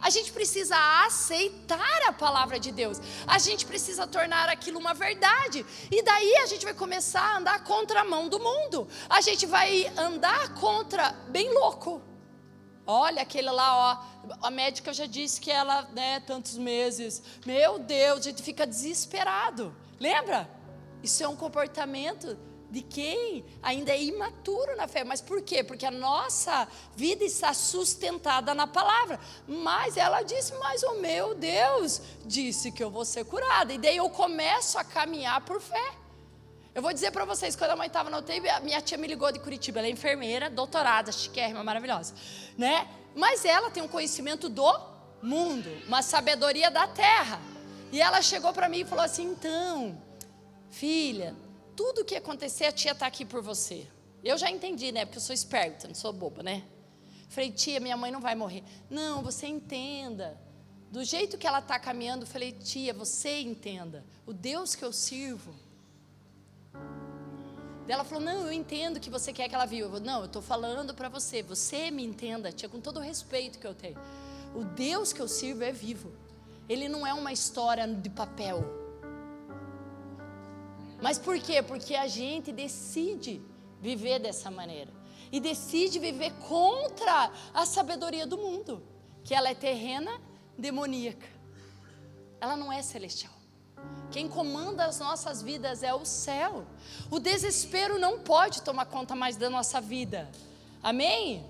[0.00, 0.74] A gente precisa
[1.04, 2.98] aceitar a palavra de Deus.
[3.26, 5.66] A gente precisa tornar aquilo uma verdade.
[5.90, 8.88] E daí a gente vai começar a andar contra a mão do mundo.
[9.10, 12.09] A gente vai andar contra bem louco.
[12.86, 17.22] Olha aquele lá, ó, a médica já disse que ela, né, tantos meses.
[17.46, 19.74] Meu Deus, a gente fica desesperado.
[19.98, 20.48] Lembra?
[21.02, 22.36] Isso é um comportamento
[22.70, 25.02] de quem ainda é imaturo na fé.
[25.02, 25.62] Mas por quê?
[25.62, 29.18] Porque a nossa vida está sustentada na palavra.
[29.46, 33.72] Mas ela disse: Mas o meu Deus disse que eu vou ser curada.
[33.72, 35.99] E daí eu começo a caminhar por fé.
[36.74, 39.30] Eu vou dizer para vocês, quando a mãe estava na UTI, minha tia me ligou
[39.32, 39.80] de Curitiba.
[39.80, 42.14] Ela é enfermeira, doutorada, chiquérrima, maravilhosa.
[42.56, 42.88] Né?
[43.14, 44.80] Mas ela tem um conhecimento do
[45.20, 47.40] mundo, uma sabedoria da terra.
[47.90, 50.00] E ela chegou para mim e falou assim: Então,
[50.70, 51.34] filha,
[51.74, 53.86] tudo o que acontecer, a tia está aqui por você.
[54.22, 55.04] Eu já entendi, né?
[55.04, 56.62] Porque eu sou esperta, não sou boba, né?
[57.30, 58.62] Falei, tia, minha mãe não vai morrer.
[58.90, 60.38] Não, você entenda.
[60.90, 64.04] Do jeito que ela está caminhando, falei, tia, você entenda.
[64.26, 65.54] O Deus que eu sirvo.
[67.88, 69.96] Ela falou, não, eu entendo que você quer que ela viva.
[69.96, 71.42] Eu não, eu estou falando para você.
[71.42, 73.98] Você me entenda, tia, com todo o respeito que eu tenho.
[74.54, 76.12] O Deus que eu sirvo é vivo.
[76.68, 78.64] Ele não é uma história de papel.
[81.02, 81.62] Mas por quê?
[81.62, 83.42] Porque a gente decide
[83.80, 84.92] viver dessa maneira.
[85.32, 88.82] E decide viver contra a sabedoria do mundo,
[89.24, 90.20] que ela é terrena,
[90.58, 91.26] demoníaca.
[92.40, 93.39] Ela não é celestial.
[94.10, 96.64] Quem comanda as nossas vidas é o céu.
[97.10, 100.28] O desespero não pode tomar conta mais da nossa vida.
[100.82, 101.46] Amém?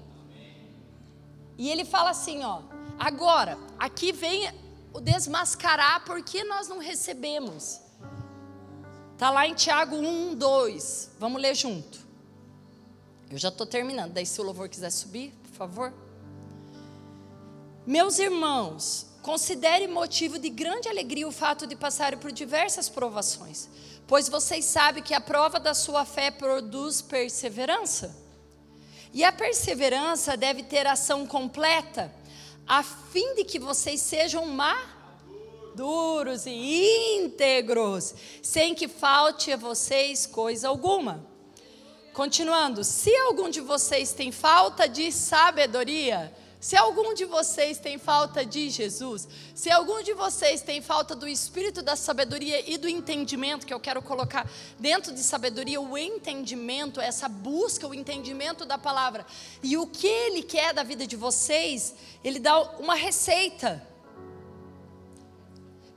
[1.57, 2.63] E ele fala assim, ó.
[2.99, 4.53] Agora, aqui vem
[4.93, 7.81] o desmascarar porque nós não recebemos.
[9.15, 11.11] Está lá em Tiago 1, 2.
[11.19, 11.99] Vamos ler junto.
[13.31, 14.13] Eu já estou terminando.
[14.13, 15.95] Daí, se o louvor quiser subir, por favor.
[17.87, 23.69] Meus irmãos, considere motivo de grande alegria o fato de passarem por diversas provações,
[24.07, 28.17] pois vocês sabem que a prova da sua fé produz perseverança.
[29.13, 32.15] E a perseverança deve ter ação completa,
[32.67, 34.77] a fim de que vocês sejam má
[35.75, 41.27] duros e íntegros, sem que falte a vocês coisa alguma.
[42.13, 48.45] Continuando, se algum de vocês tem falta de sabedoria, se algum de vocês tem falta
[48.45, 53.67] de Jesus, se algum de vocês tem falta do espírito da sabedoria e do entendimento,
[53.67, 54.47] que eu quero colocar
[54.79, 59.25] dentro de sabedoria, o entendimento, essa busca, o entendimento da palavra,
[59.63, 63.83] e o que Ele quer da vida de vocês, Ele dá uma receita.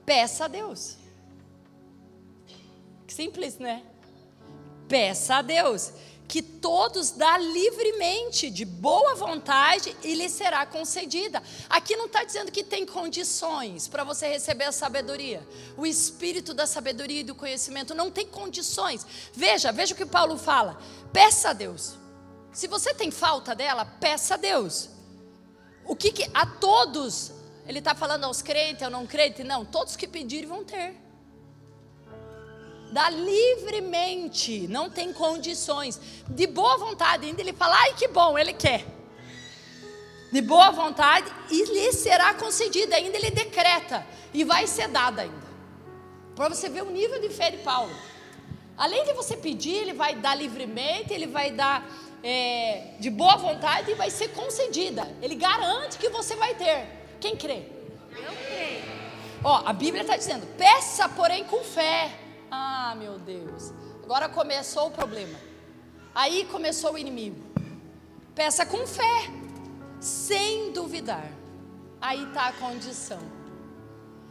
[0.06, 0.96] Peça a Deus.
[3.06, 3.82] Simples, né?
[4.88, 5.92] Peça a Deus
[6.26, 11.42] que todos dá livremente, de boa vontade, e lhe será concedida.
[11.68, 15.46] Aqui não está dizendo que tem condições para você receber a sabedoria.
[15.76, 19.06] O espírito da sabedoria e do conhecimento não tem condições.
[19.32, 20.78] Veja, veja o que Paulo fala.
[21.12, 21.94] Peça a Deus.
[22.52, 24.88] Se você tem falta dela, peça a Deus.
[25.84, 27.32] O que, que a todos
[27.66, 29.44] ele está falando aos crentes, ao não crente?
[29.44, 31.03] Não, todos que pedirem vão ter.
[32.94, 36.00] Dá livremente, não tem condições.
[36.28, 38.84] De boa vontade, ainda ele fala, ai que bom, ele quer.
[40.30, 45.46] De boa vontade, e lhe será concedida, ainda ele decreta, e vai ser dada ainda.
[46.36, 47.92] Para você ver o nível de fé de Paulo.
[48.76, 51.84] Além de você pedir, ele vai dar livremente, ele vai dar
[52.22, 55.12] é, de boa vontade e vai ser concedida.
[55.20, 56.86] Ele garante que você vai ter.
[57.18, 57.64] Quem crê?
[58.12, 58.84] Eu creio.
[59.42, 62.20] Ó, a Bíblia está dizendo: peça, porém, com fé.
[62.56, 63.72] Ah, meu Deus.
[64.04, 65.36] Agora começou o problema.
[66.14, 67.42] Aí começou o inimigo.
[68.32, 69.16] Peça com fé,
[70.00, 71.28] sem duvidar.
[72.00, 73.22] Aí está a condição.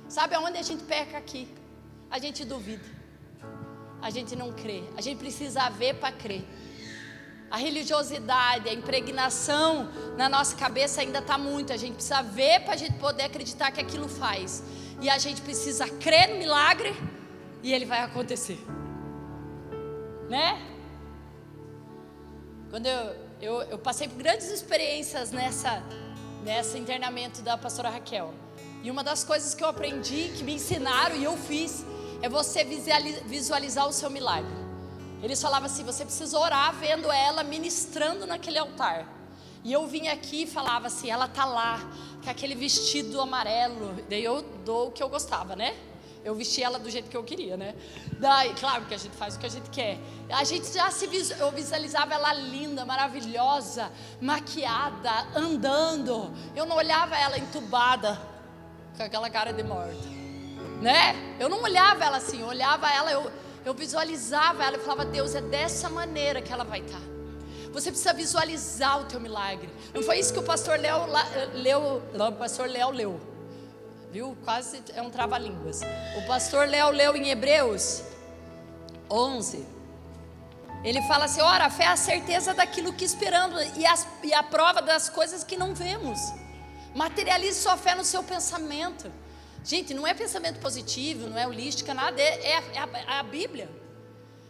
[0.08, 1.50] Sabe aonde a gente peca aqui?
[2.10, 2.86] A gente duvida.
[4.02, 4.84] A gente não crê.
[4.96, 6.46] A gente precisa ver para crer.
[7.52, 11.74] A religiosidade, a impregnação na nossa cabeça ainda está muito.
[11.74, 14.64] A gente precisa ver para a gente poder acreditar que aquilo faz.
[15.02, 16.96] E a gente precisa crer no milagre
[17.64, 18.60] e ele vai acontecer.
[20.30, 20.62] Né?
[22.70, 25.82] Quando eu, eu, eu passei por grandes experiências nessa,
[26.44, 28.34] nessa internamento da pastora Raquel.
[28.84, 31.86] E uma das coisas que eu aprendi, que me ensinaram e eu fiz,
[32.22, 32.66] é você
[33.26, 34.52] visualizar o seu milagre.
[35.22, 39.08] Eles falavam assim: você precisa orar vendo ela ministrando naquele altar.
[39.64, 41.80] E eu vinha aqui e falava assim: ela tá lá,
[42.22, 43.96] com aquele vestido amarelo.
[44.10, 45.74] Daí eu dou o que eu gostava, né?
[46.24, 47.76] Eu vesti ela do jeito que eu queria, né?
[48.20, 49.98] Daí, claro que a gente faz o que a gente quer.
[50.30, 51.06] A gente já se
[51.40, 56.34] eu visualizava ela linda, maravilhosa, maquiada, andando.
[56.56, 58.20] Eu não olhava ela entubada,
[58.96, 60.08] com aquela cara de morta,
[60.82, 61.36] né?
[61.40, 63.30] Eu não olhava ela assim, eu olhava ela, eu
[63.66, 67.02] eu visualizava ela e falava: Deus, é dessa maneira que ela vai estar.
[67.72, 69.70] Você precisa visualizar o teu milagre.
[69.94, 71.06] Não foi isso que o pastor Léo
[71.54, 73.20] leu, não, o pastor Léo leu.
[74.14, 74.38] Viu?
[74.44, 75.82] Quase é um trava-línguas.
[76.20, 78.04] O pastor Léo leu em Hebreus
[79.10, 79.66] 11,
[80.84, 84.32] ele fala assim: ora, a fé é a certeza daquilo que esperamos e, as, e
[84.32, 86.20] a prova das coisas que não vemos.
[86.94, 89.12] Materialize sua fé no seu pensamento.
[89.64, 93.24] Gente, não é pensamento positivo, não é holística, nada, é, é, é, a, é a
[93.24, 93.68] Bíblia.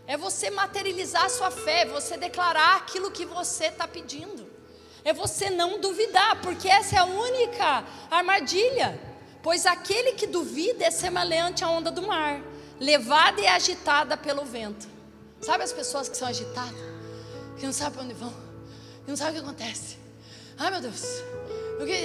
[0.06, 4.46] É você materializar a sua fé, é você declarar aquilo que você está pedindo.
[5.06, 9.13] É você não duvidar, porque essa é a única armadilha.
[9.44, 12.42] Pois aquele que duvida é semelhante à onda do mar,
[12.80, 14.88] levada e agitada pelo vento.
[15.42, 16.80] Sabe as pessoas que são agitadas,
[17.60, 18.34] que não sabem para onde vão,
[19.04, 19.98] que não sabem o que acontece.
[20.58, 21.04] Ai meu Deus,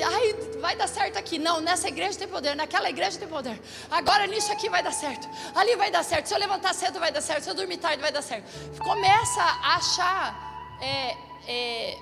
[0.05, 1.39] Ai, vai dar certo aqui.
[1.39, 3.61] Não, nessa igreja tem poder, naquela igreja tem poder.
[3.91, 5.29] Agora nisso aqui vai dar certo.
[5.55, 6.27] Ali vai dar certo.
[6.27, 7.45] Se eu levantar cedo vai dar certo.
[7.45, 8.47] Se eu dormir tarde vai dar certo.
[8.79, 11.17] Começa a achar é,
[11.47, 11.99] é,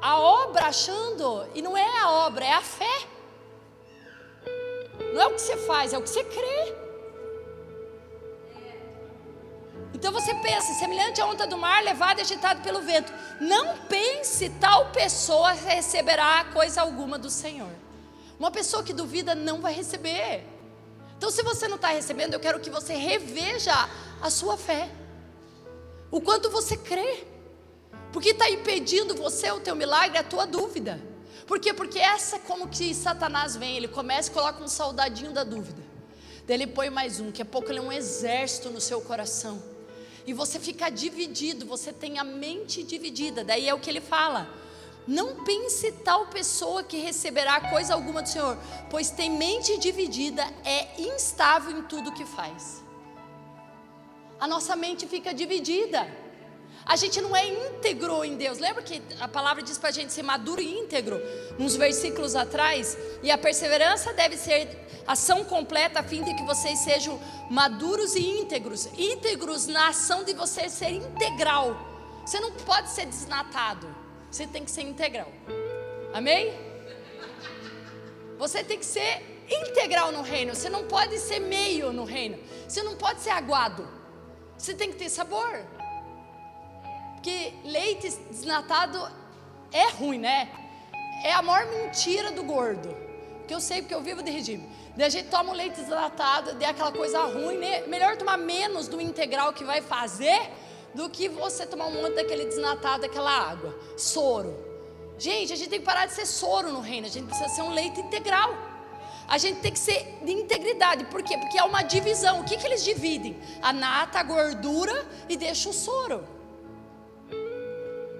[0.00, 3.11] a obra achando, e não é a obra, é a fé.
[5.12, 6.74] Não é o que você faz, é o que você crê.
[9.94, 13.12] Então você pensa, semelhante à onda do mar, levado e agitado pelo vento.
[13.40, 17.70] Não pense tal pessoa receberá coisa alguma do Senhor.
[18.38, 20.44] Uma pessoa que duvida não vai receber.
[21.16, 23.72] Então, se você não está recebendo, eu quero que você reveja
[24.20, 24.90] a sua fé.
[26.10, 27.24] O quanto você crê.
[28.12, 31.00] Porque está impedindo você, o teu milagre, a tua dúvida.
[31.46, 31.72] Por quê?
[31.72, 35.82] Porque essa é como que Satanás vem, ele começa e coloca um soldadinho da dúvida.
[36.46, 39.72] Daí ele põe mais um, que a pouco ele é um exército no seu coração
[40.26, 43.42] e você fica dividido, você tem a mente dividida.
[43.44, 44.48] Daí é o que ele fala.
[45.06, 48.56] Não pense tal pessoa que receberá coisa alguma do Senhor,
[48.88, 52.84] pois tem mente dividida, é instável em tudo que faz.
[54.38, 56.21] A nossa mente fica dividida.
[56.84, 58.58] A gente não é íntegro em Deus.
[58.58, 61.20] Lembra que a palavra diz para a gente ser maduro e íntegro,
[61.58, 62.98] uns versículos atrás?
[63.22, 64.68] E a perseverança deve ser
[65.06, 67.20] ação completa, a fim de que vocês sejam
[67.50, 68.86] maduros e íntegros.
[68.98, 71.76] Íntegros na ação de você ser integral.
[72.24, 73.88] Você não pode ser desnatado,
[74.30, 75.30] você tem que ser integral.
[76.12, 76.52] Amém?
[78.38, 82.82] Você tem que ser integral no reino, você não pode ser meio no reino, você
[82.82, 83.88] não pode ser aguado,
[84.56, 85.64] você tem que ter sabor.
[87.22, 89.00] Porque leite desnatado
[89.70, 90.50] é ruim, né?
[91.22, 92.96] É a maior mentira do gordo.
[93.46, 94.68] Que eu sei porque eu vivo de regime.
[94.96, 97.86] Daí a gente toma um leite desnatado, de aquela coisa ruim, né?
[97.86, 100.50] Melhor tomar menos do integral que vai fazer
[100.96, 103.72] do que você tomar um monte daquele desnatado, daquela água.
[103.96, 104.52] Soro.
[105.16, 107.62] Gente, a gente tem que parar de ser soro no reino, a gente precisa ser
[107.62, 108.52] um leite integral.
[109.28, 111.38] A gente tem que ser de integridade, por quê?
[111.38, 112.40] Porque é uma divisão.
[112.40, 113.40] O que, que eles dividem?
[113.62, 116.41] A nata, a gordura e deixa o soro.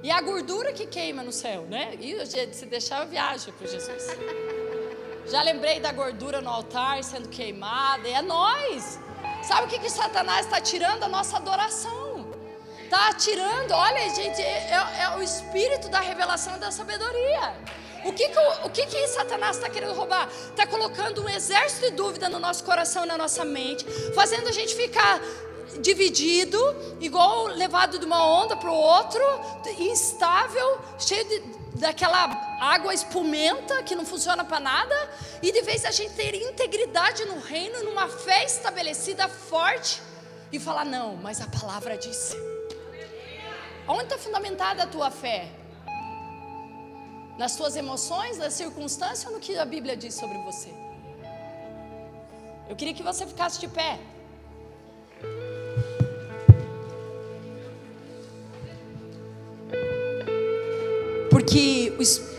[0.03, 1.95] E a gordura que queima no céu, né?
[2.01, 4.05] E se deixar, eu viajo com Jesus.
[5.27, 8.99] Já lembrei da gordura no altar sendo queimada, e é nós.
[9.45, 11.05] Sabe o que, que Satanás está tirando?
[11.05, 12.27] A nossa adoração.
[12.83, 17.55] Está tirando, olha, gente, é, é, é, o espírito da revelação e da sabedoria.
[18.05, 20.29] O que, que, o, que, que Satanás está querendo roubar?
[20.51, 24.53] Está colocando um exército de dúvida no nosso coração e na nossa mente, fazendo a
[24.53, 25.21] gente ficar
[25.81, 26.59] dividido,
[27.01, 29.23] igual levado de uma onda para o outro,
[29.79, 31.41] instável, cheio de,
[31.79, 32.19] daquela
[32.61, 34.95] água espumenta que não funciona para nada,
[35.43, 40.01] e de vez a gente ter integridade no reino, numa fé estabelecida forte,
[40.53, 42.37] e falar: não, mas a palavra disse.
[43.89, 45.49] Onde está fundamentada a tua fé?
[47.37, 50.73] Nas tuas emoções, nas circunstâncias ou no que a Bíblia diz sobre você?
[52.69, 53.99] Eu queria que você ficasse de pé.
[61.31, 61.93] Porque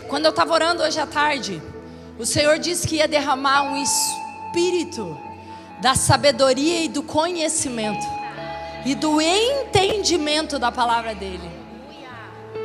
[0.08, 1.62] quando eu estava orando hoje à tarde,
[2.20, 5.18] o Senhor disse que ia derramar um espírito
[5.82, 8.06] da sabedoria e do conhecimento
[8.86, 11.52] e do entendimento da palavra dele.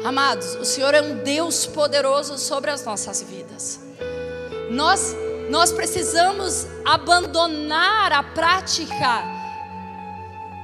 [0.04, 3.80] Amados, o Senhor é um Deus poderoso sobre as nossas vidas.
[4.70, 5.16] Nós
[5.48, 9.37] nós precisamos abandonar a prática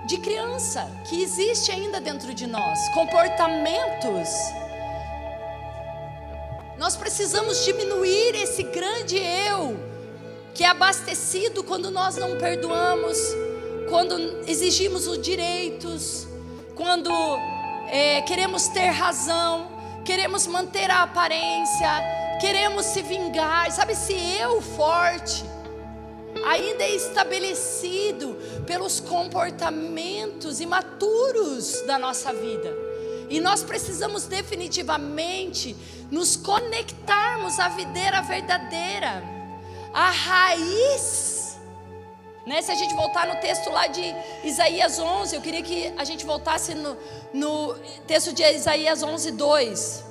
[0.07, 4.29] de criança que existe ainda dentro de nós, comportamentos
[6.77, 9.77] nós precisamos diminuir esse grande eu
[10.53, 13.19] que é abastecido quando nós não perdoamos,
[13.89, 16.27] quando exigimos os direitos,
[16.75, 17.11] quando
[17.89, 19.69] é, queremos ter razão,
[20.05, 21.89] queremos manter a aparência,
[22.41, 23.71] queremos se vingar.
[23.73, 25.45] Sabe, esse eu forte
[26.45, 28.37] ainda é estabelecido
[28.67, 32.71] pelos comportamentos imaturos da nossa vida.
[33.29, 35.75] E nós precisamos definitivamente
[36.11, 39.23] nos conectarmos à videira verdadeira,
[39.93, 41.57] à raiz
[42.47, 42.61] Né?
[42.61, 44.03] Se a gente voltar no texto lá de
[44.45, 46.97] Isaías 11, eu queria que a gente voltasse no,
[47.33, 47.75] no
[48.07, 50.05] texto de Isaías 11, 2.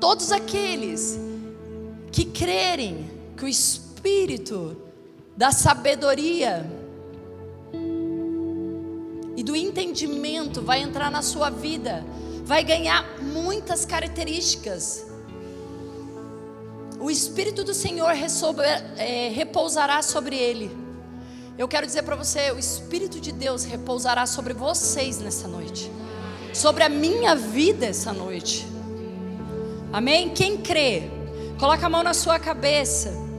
[0.00, 1.16] Todos aqueles
[2.10, 3.79] que crerem que o Espírito
[5.36, 6.68] da sabedoria
[9.36, 12.04] e do entendimento vai entrar na sua vida,
[12.44, 15.10] vai ganhar muitas características
[17.00, 18.12] o Espírito do Senhor
[18.98, 20.70] é, repousará sobre ele.
[21.56, 25.90] Eu quero dizer para você: o Espírito de Deus repousará sobre vocês nessa noite,
[26.52, 28.66] sobre a minha vida essa noite.
[29.90, 30.28] Amém?
[30.28, 31.04] Quem crê,
[31.58, 33.29] coloca a mão na sua cabeça.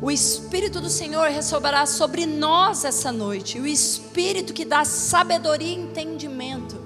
[0.00, 3.58] O Espírito do Senhor resolverá sobre nós essa noite.
[3.58, 6.78] O Espírito que dá sabedoria e entendimento.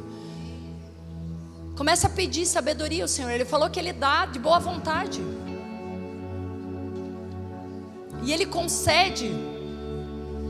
[1.77, 3.31] Comece a pedir sabedoria ao Senhor.
[3.31, 5.21] Ele falou que Ele dá de boa vontade.
[8.23, 9.31] E Ele concede.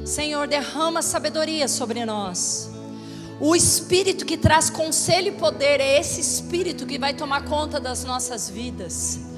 [0.05, 2.71] Senhor, derrama sabedoria sobre nós.
[3.41, 8.05] O Espírito que traz conselho e poder é esse Espírito que vai tomar conta das
[8.05, 9.32] nossas vidas.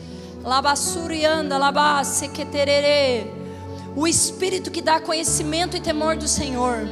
[0.44, 3.32] Labassurianda, labasequeterere.
[3.96, 6.86] O Espírito que dá conhecimento e temor do Senhor.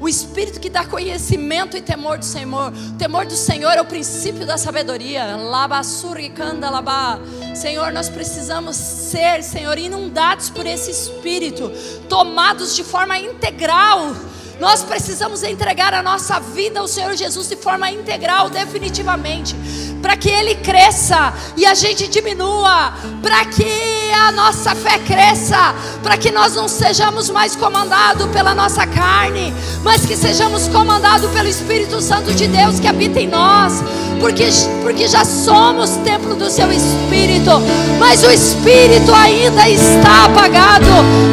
[0.00, 2.72] O Espírito que dá conhecimento e temor do Senhor.
[2.72, 5.36] O temor do Senhor é o princípio da sabedoria.
[5.36, 7.18] Labasuricanda, labá.
[7.54, 11.70] Senhor, nós precisamos ser, Senhor, inundados por esse Espírito,
[12.08, 14.12] tomados de forma integral
[14.60, 19.56] nós precisamos entregar a nossa vida ao Senhor Jesus de forma integral, definitivamente,
[20.00, 22.92] para que Ele cresça e a gente diminua,
[23.22, 28.86] para que a nossa fé cresça, para que nós não sejamos mais comandados pela nossa
[28.86, 33.82] carne, mas que sejamos comandados pelo Espírito Santo de Deus que habita em nós,
[34.20, 34.44] porque,
[34.82, 37.50] porque já somos templo do Seu Espírito,
[37.98, 40.86] mas o Espírito ainda está apagado,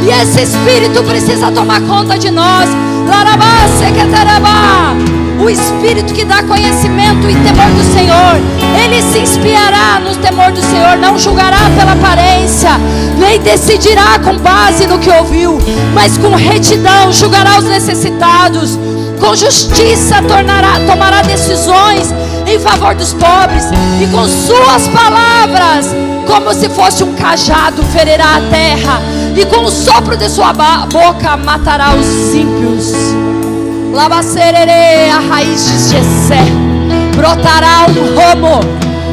[0.03, 2.69] e esse Espírito precisa tomar conta de nós.
[5.41, 8.35] O Espírito que dá conhecimento e temor do Senhor,
[8.83, 12.71] ele se inspirará no temor do Senhor, não julgará pela aparência,
[13.17, 15.57] nem decidirá com base no que ouviu,
[15.93, 18.77] mas com retidão julgará os necessitados,
[19.19, 22.13] com justiça tornará, tomará decisões
[22.45, 23.63] em favor dos pobres,
[23.99, 25.95] e com suas palavras,
[26.27, 29.01] como se fosse um cajado, ferirá a terra
[29.35, 32.93] e com o sopro de sua boca matará os ímpios.
[33.93, 36.43] Labacerere a raiz de Jessé,
[37.15, 38.59] brotará um ramo,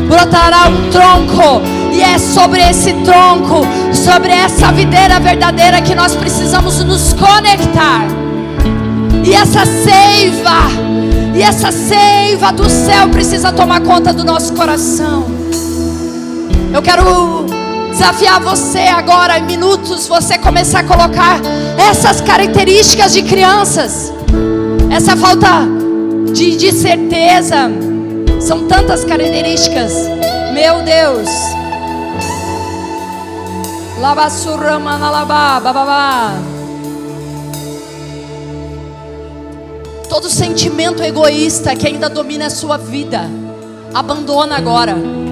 [0.06, 1.62] brotará um tronco,
[1.92, 8.04] e é sobre esse tronco, sobre essa videira verdadeira que nós precisamos nos conectar.
[9.24, 10.70] E essa seiva,
[11.34, 15.24] e essa seiva do céu precisa tomar conta do nosso coração.
[16.72, 17.46] Eu quero
[17.96, 21.40] desafiar você agora, em minutos, você começar a colocar
[21.78, 24.12] essas características de crianças,
[24.94, 25.66] essa falta
[26.30, 27.70] de, de certeza,
[28.38, 29.94] são tantas características,
[30.52, 31.30] meu Deus.
[40.10, 43.22] Todo sentimento egoísta que ainda domina a sua vida,
[43.94, 45.25] abandona agora.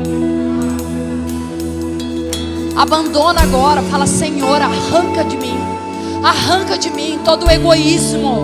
[2.77, 5.59] Abandona agora, fala: Senhor, arranca de mim,
[6.22, 8.43] arranca de mim todo o egoísmo,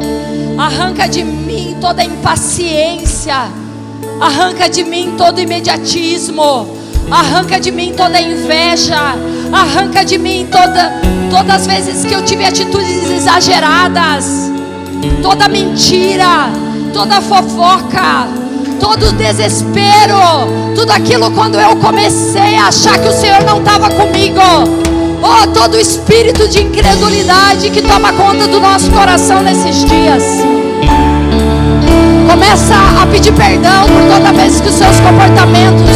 [0.57, 3.49] arranca de mim toda a impaciência,
[4.21, 6.69] arranca de mim todo o imediatismo,
[7.11, 9.17] arranca de mim toda a inveja,
[9.53, 14.49] arranca de mim toda, todas as vezes que eu tive atitudes exageradas,
[15.23, 16.51] toda mentira,
[16.95, 18.29] toda fofoca
[18.81, 24.41] todo desespero, tudo aquilo quando eu comecei a achar que o Senhor não estava comigo.
[25.23, 30.25] Oh, todo espírito de incredulidade que toma conta do nosso coração nesses dias.
[32.29, 35.91] Começa a pedir perdão por toda vez que os seus comportamentos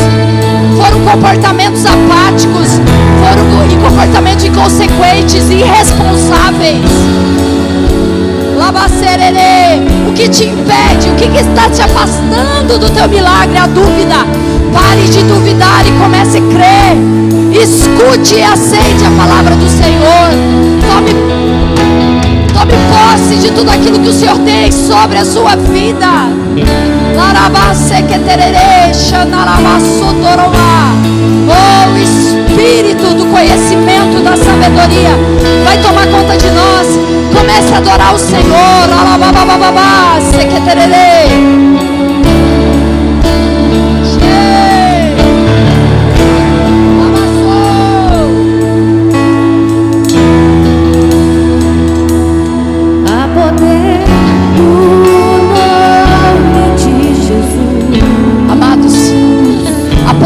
[0.77, 2.81] foram comportamentos apáticos,
[3.23, 3.55] foram
[3.89, 6.91] comportamentos inconsequentes, irresponsáveis.
[10.09, 11.11] O que te impede?
[11.11, 13.59] O que, está te afastando do teu milagre?
[13.59, 14.27] A dúvida.
[14.73, 16.97] Pare de duvidar e comece a crer.
[17.53, 20.31] Escute e aceite a palavra do Senhor.
[20.89, 21.13] Tome,
[22.53, 26.94] tome posse de tudo aquilo que o Senhor tem sobre a sua vida.
[31.47, 35.11] Oh, Espírito do conhecimento, da sabedoria,
[35.65, 36.87] vai tomar conta de nós.
[37.35, 38.89] Comece a adorar o Senhor.
[38.99, 41.74] Alababababá, sequeterere.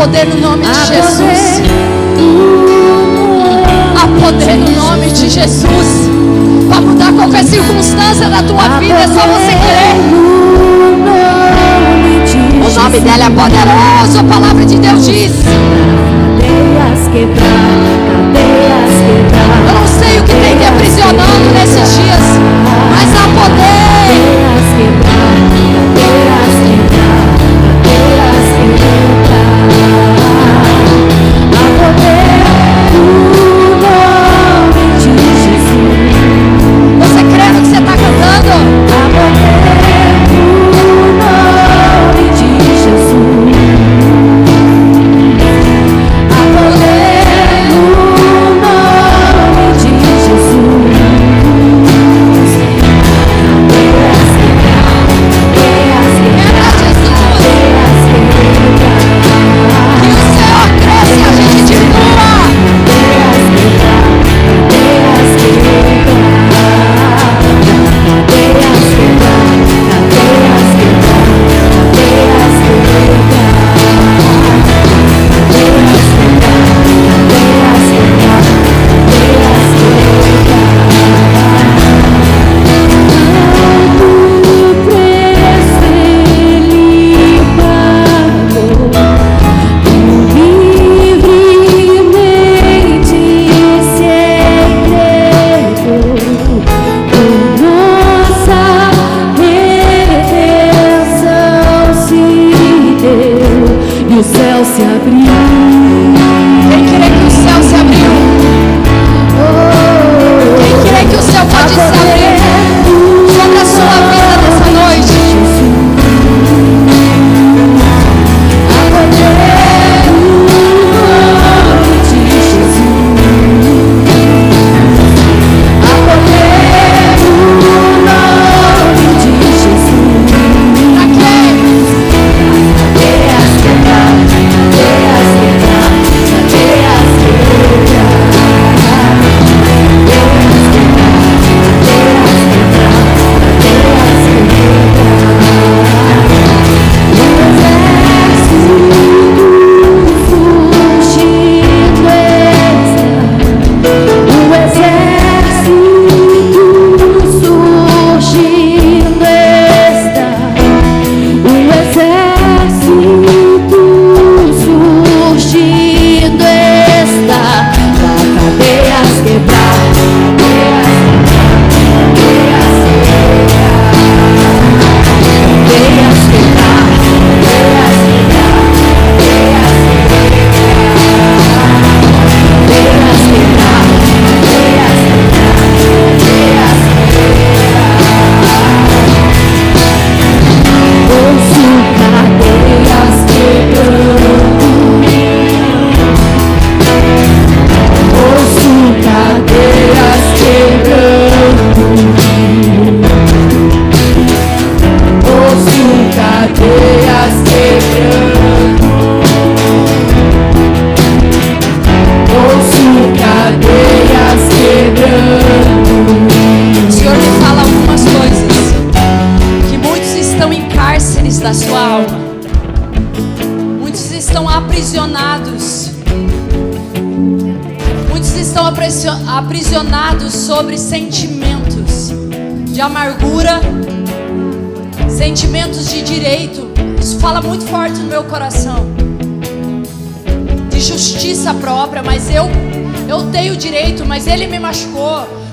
[0.09, 1.61] Poder no nome de Jesus.
[3.95, 6.09] Há poder no nome de Jesus.
[6.69, 9.97] Para mudar qualquer circunstância da tua vida, é só você crer.
[12.65, 15.33] O nome dele é poderoso, a palavra de Deus diz.
[19.67, 22.23] Eu não sei o que tem te aprisionando nesses dias,
[22.91, 23.89] mas há poder.
[24.09, 25.35] Cadeias quebrar,
[25.75, 27.21] cadeias quebrar,
[27.83, 29.18] cadeias quebrar.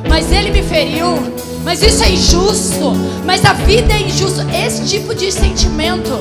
[0.08, 1.18] Mas ele me feriu,
[1.64, 2.94] mas isso é injusto,
[3.26, 4.46] mas a vida é injusta.
[4.54, 6.12] Esse tipo de sentimento,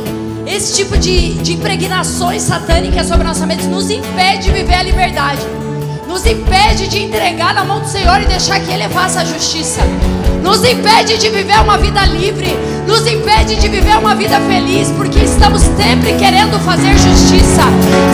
[0.46, 4.82] esse tipo de, de impregnações satânicas sobre a nossa mente nos impede de viver a
[4.82, 5.40] liberdade
[6.14, 9.80] nos impede de entregar na mão do Senhor e deixar que Ele faça a justiça.
[10.44, 12.56] Nos impede de viver uma vida livre,
[12.86, 17.62] nos impede de viver uma vida feliz, porque estamos sempre querendo fazer justiça,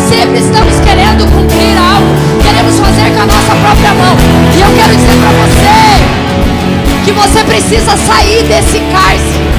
[0.09, 2.09] sempre estamos querendo cumprir algo,
[2.43, 4.17] queremos fazer com a nossa própria mão.
[4.57, 9.51] E eu quero dizer para você que você precisa sair desse cárcere.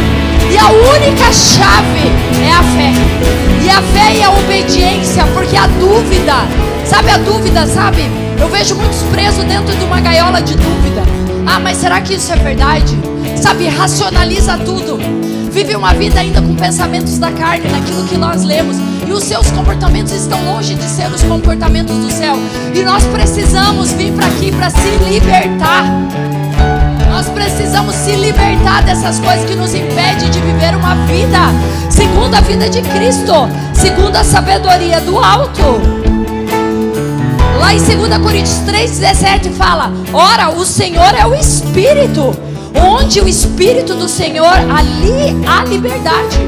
[0.49, 2.11] E a única chave
[2.43, 2.91] é a fé.
[3.63, 6.47] E a fé e a obediência, porque a dúvida,
[6.85, 8.30] sabe a dúvida, sabe?
[8.41, 11.03] Eu vejo muitos presos dentro de uma gaiola de dúvida.
[11.45, 12.97] Ah, mas será que isso é verdade?
[13.39, 14.97] Sabe, racionaliza tudo.
[15.51, 18.77] vivem uma vida ainda com pensamentos da carne, naquilo que nós lemos,
[19.07, 22.35] e os seus comportamentos estão longe de ser os comportamentos do céu.
[22.73, 25.83] E nós precisamos vir para aqui para se libertar.
[27.11, 31.37] Nós precisamos se libertar dessas coisas que nos impedem de viver uma vida
[31.91, 33.33] segundo a vida de Cristo,
[33.73, 36.01] segundo a sabedoria do alto.
[37.62, 42.36] Lá em 2 Coríntios 3,17 fala: Ora, o Senhor é o Espírito.
[42.74, 46.39] Onde o Espírito do Senhor, ali há liberdade.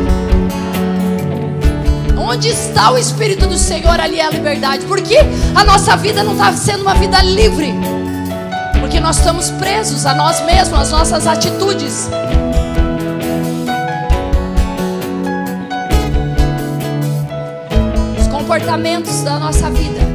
[2.17, 4.85] Onde está o Espírito do Senhor, ali há liberdade.
[4.87, 5.17] Porque
[5.53, 7.71] a nossa vida não está sendo uma vida livre.
[8.79, 12.09] Porque nós estamos presos a nós mesmos, às nossas atitudes.
[18.19, 20.12] Os comportamentos da nossa vida.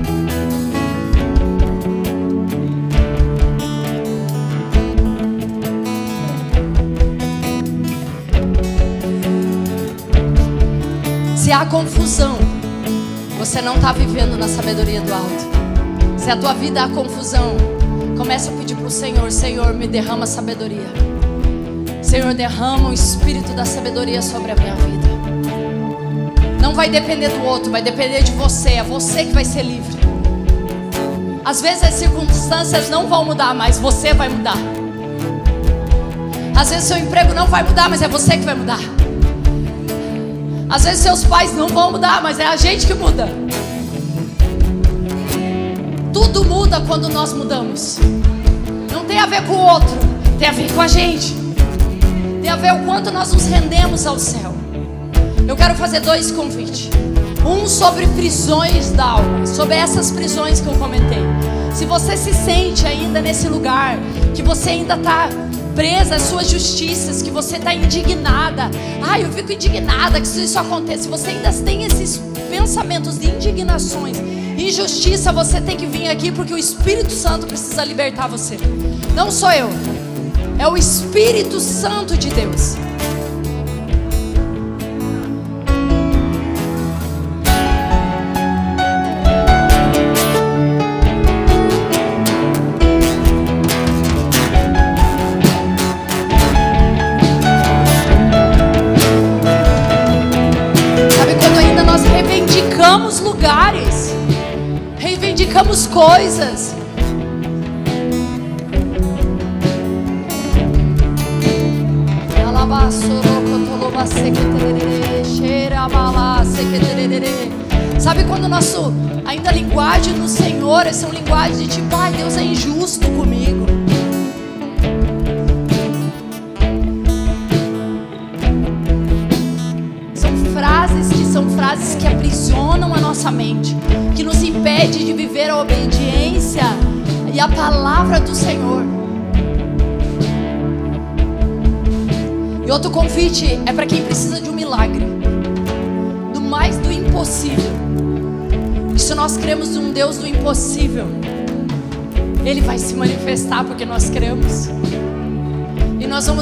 [11.49, 12.37] Se há confusão,
[13.39, 16.19] você não está vivendo na sabedoria do alto.
[16.19, 17.57] Se a tua vida há confusão,
[18.19, 20.85] começa a pedir para o Senhor: Senhor, me derrama sabedoria.
[22.03, 25.09] Senhor, derrama o espírito da sabedoria sobre a minha vida.
[26.61, 28.73] Não vai depender do outro, vai depender de você.
[28.75, 29.97] É você que vai ser livre.
[31.47, 34.59] Às vezes as circunstâncias não vão mudar, mas você vai mudar.
[36.55, 38.98] Às vezes seu emprego não vai mudar, mas é você que vai mudar.
[40.71, 43.27] Às vezes seus pais não vão mudar, mas é a gente que muda.
[46.13, 47.99] Tudo muda quando nós mudamos.
[48.93, 49.97] Não tem a ver com o outro,
[50.39, 51.35] tem a ver com a gente.
[52.43, 54.55] Tem a ver o quanto nós nos rendemos ao céu.
[55.47, 56.91] Eu quero fazer dois convites.
[57.47, 61.23] Um sobre prisões da alma, sobre essas prisões que eu comentei.
[61.73, 63.97] Se você se sente ainda nesse lugar,
[64.35, 65.31] que você ainda está
[65.79, 68.69] presa às suas justiças, que você está indignada.
[69.01, 71.09] Ai, eu fico indignada que isso aconteça.
[71.09, 72.21] Você ainda tem esses
[72.51, 74.19] pensamentos de indignações,
[74.59, 78.57] injustiça, você tem que vir aqui porque o Espírito Santo precisa libertar você.
[79.15, 79.71] Não sou eu,
[80.59, 82.88] é o Espírito Santo de Deus.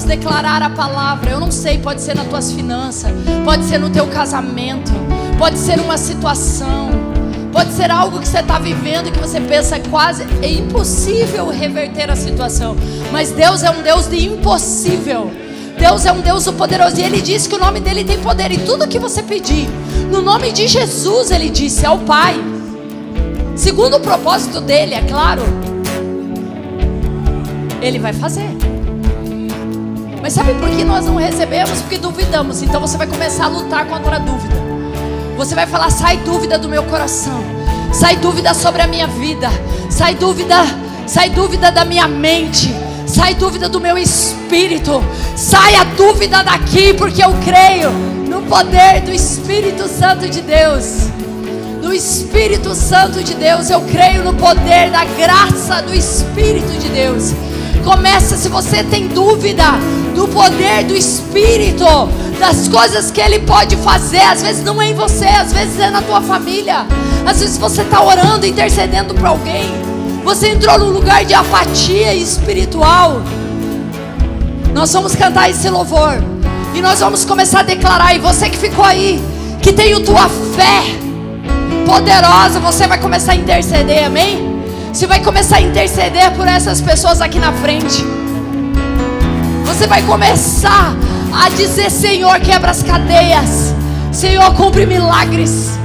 [0.07, 1.33] Declarar a palavra.
[1.33, 3.11] Eu não sei, pode ser nas tuas finanças,
[3.45, 4.93] pode ser no teu casamento,
[5.39, 6.91] pode ser uma situação.
[7.53, 12.17] Pode ser algo que você está vivendo que você pensa quase é impossível reverter a
[12.17, 12.77] situação.
[13.11, 15.31] Mas Deus é um Deus de impossível.
[15.79, 16.99] Deus é um Deus poderoso.
[16.99, 18.53] E Ele disse que o nome dele tem poder.
[18.53, 19.69] E tudo que você pedir,
[20.11, 22.35] no nome de Jesus, Ele disse ao Pai.
[23.55, 25.43] Segundo o propósito dele, é claro.
[27.81, 28.56] Ele vai fazer.
[30.27, 31.81] Mas sabe por que nós não recebemos?
[31.83, 32.61] Porque duvidamos.
[32.61, 34.57] Então você vai começar a lutar contra a dúvida.
[35.37, 37.45] Você vai falar: sai dúvida do meu coração,
[37.93, 39.49] sai dúvida sobre a minha vida,
[39.89, 40.57] sai dúvida,
[41.07, 42.75] sai dúvida da minha mente,
[43.07, 45.01] sai dúvida do meu espírito,
[45.37, 47.93] sai a dúvida daqui, porque eu creio
[48.29, 51.07] no poder do Espírito Santo de Deus.
[51.81, 57.33] Do Espírito Santo de Deus, eu creio no poder da graça do Espírito de Deus.
[57.87, 59.63] Começa se você tem dúvida
[60.13, 61.85] do poder do Espírito,
[62.37, 64.23] das coisas que Ele pode fazer.
[64.23, 66.85] Às vezes não é em você, às vezes é na tua família.
[67.25, 69.73] Às vezes você está orando, intercedendo para alguém.
[70.25, 73.23] Você entrou num lugar de apatia espiritual.
[74.75, 76.21] Nós vamos cantar esse louvor.
[76.75, 78.17] E nós vamos começar a declarar.
[78.17, 79.23] E você que ficou aí,
[79.63, 80.83] que tem a tua fé
[81.87, 84.56] poderosa, você vai começar a interceder, amém?
[84.97, 88.03] Você vai começar a interceder por essas pessoas aqui na frente.
[89.67, 90.97] Você vai começar
[91.39, 93.75] a dizer: Senhor, quebra as cadeias,
[94.11, 95.79] Senhor, cumpre milagres,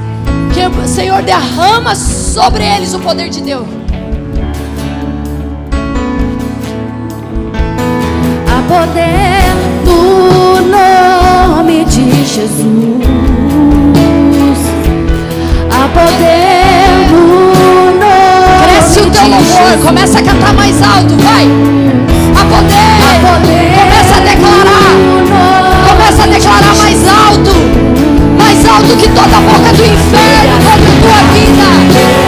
[0.54, 3.68] que, Senhor, derrama sobre eles o poder de Deus.
[8.48, 9.44] Há poder
[9.84, 13.02] no nome de Jesus.
[15.70, 16.81] Há poder
[19.28, 21.48] Louvor, começa a cantar mais alto, vai.
[22.36, 24.96] Há poder, começa a declarar,
[25.88, 27.52] começa a declarar mais alto,
[28.38, 32.21] mais alto que toda a boca do inferno a tua vida.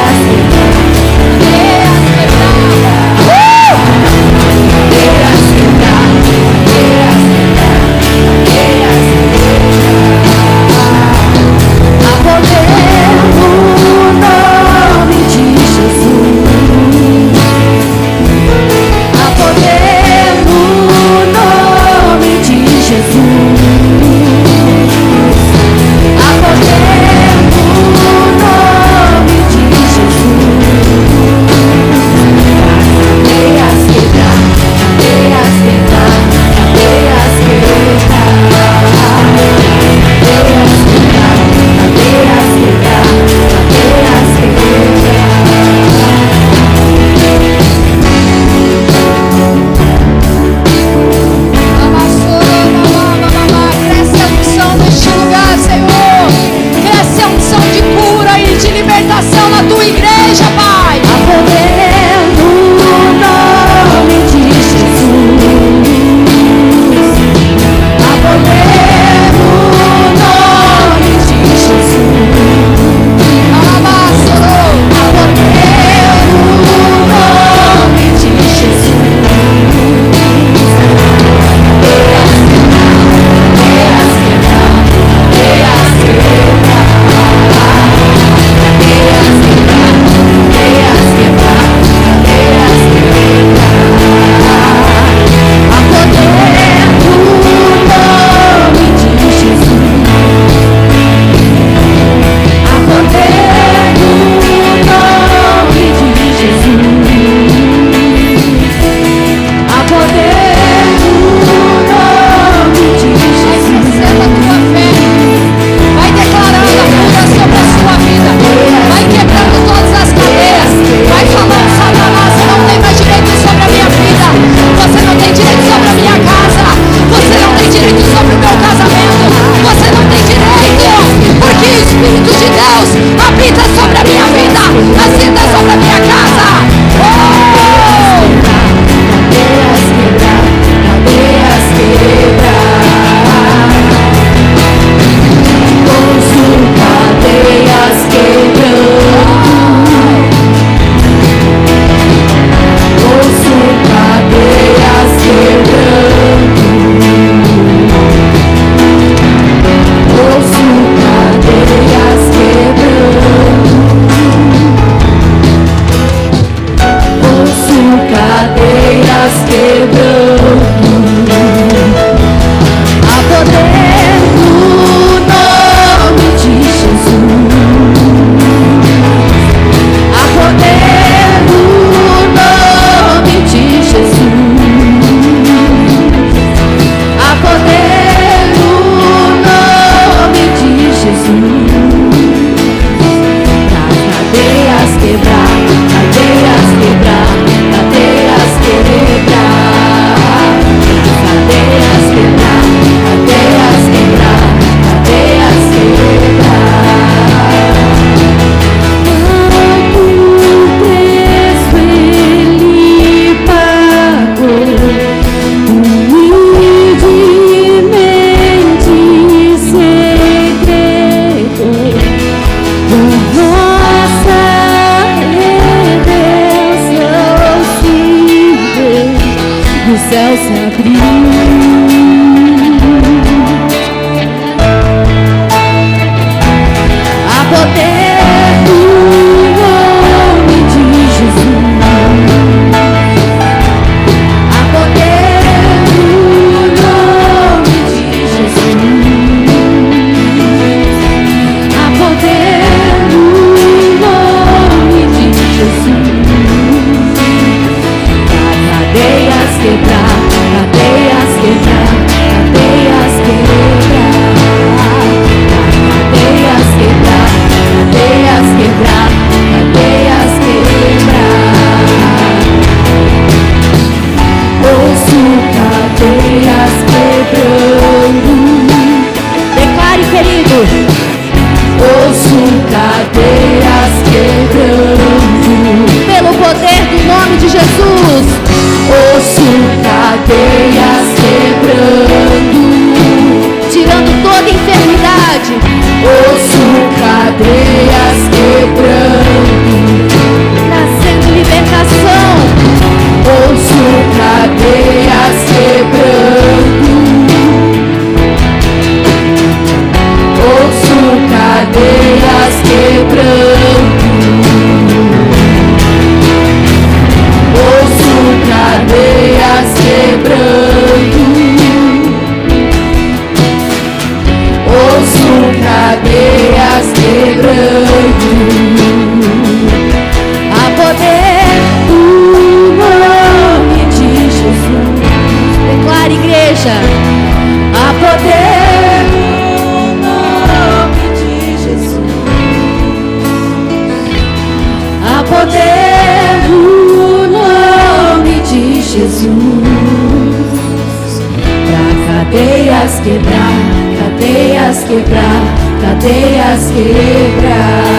[352.34, 353.54] Cadeias quebrar,
[354.00, 355.42] cadeias quebrar,
[355.82, 357.94] cadeias quebrar.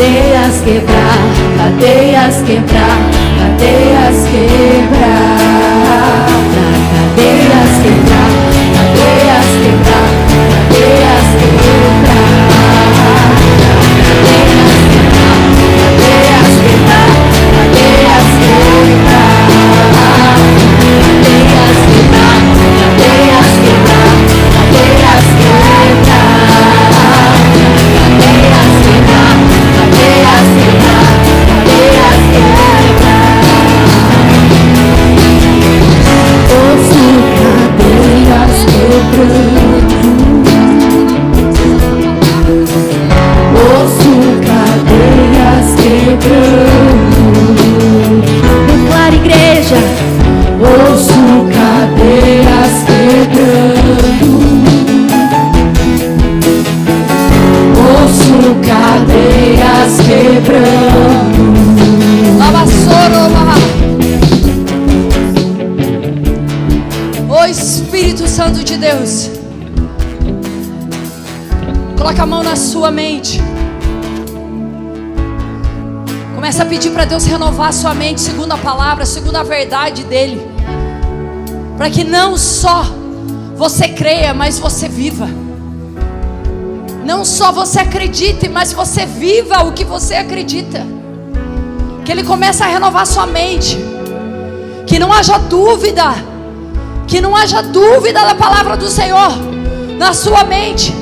[0.00, 1.18] Cadeias quebrar,
[1.58, 2.98] cadeias quebrar,
[3.38, 5.50] cadeias quebrar.
[6.94, 8.19] Cadeias quebrar,
[78.50, 80.40] segundo a palavra, segundo a verdade dele.
[81.76, 82.84] Para que não só
[83.56, 85.28] você creia, mas você viva.
[87.04, 90.84] Não só você acredite, mas você viva o que você acredita.
[92.04, 93.78] Que Ele comece a renovar sua mente.
[94.86, 96.06] Que não haja dúvida.
[97.06, 99.30] Que não haja dúvida da palavra do Senhor
[99.96, 100.92] na sua mente.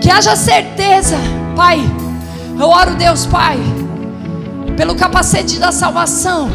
[0.00, 1.16] Que haja certeza,
[1.54, 1.95] Pai.
[2.66, 3.56] Eu oro, Deus, Pai,
[4.76, 6.50] pelo capacete da salvação,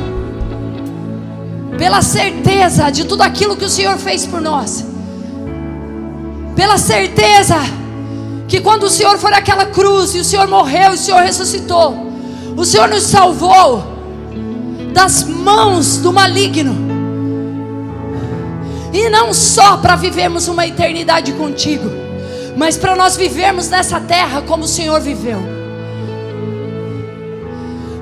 [1.78, 4.86] pela certeza de tudo aquilo que o Senhor fez por nós,
[6.54, 7.56] pela certeza
[8.46, 12.12] que quando o Senhor foi naquela cruz e o Senhor morreu e o Senhor ressuscitou,
[12.58, 13.82] o Senhor nos salvou
[14.94, 16.76] das mãos do maligno.
[18.92, 21.90] E não só para vivermos uma eternidade contigo,
[22.58, 25.61] mas para nós vivermos nessa terra como o Senhor viveu.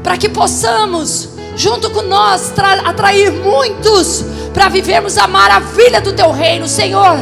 [0.09, 6.31] Para que possamos, junto com nós, tra- atrair muitos para vivermos a maravilha do teu
[6.31, 7.19] reino, Senhor.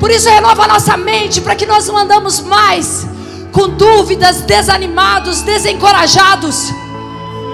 [0.00, 3.06] Por isso renova a nossa mente para que nós não andamos mais
[3.52, 6.72] com dúvidas, desanimados, desencorajados,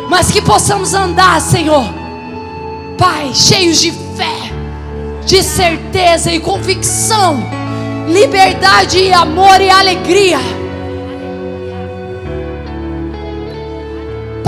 [0.08, 1.84] mas que possamos andar, Senhor,
[2.96, 4.50] Pai, cheios de fé,
[5.26, 7.38] de certeza e convicção,
[8.08, 10.38] liberdade e amor e alegria.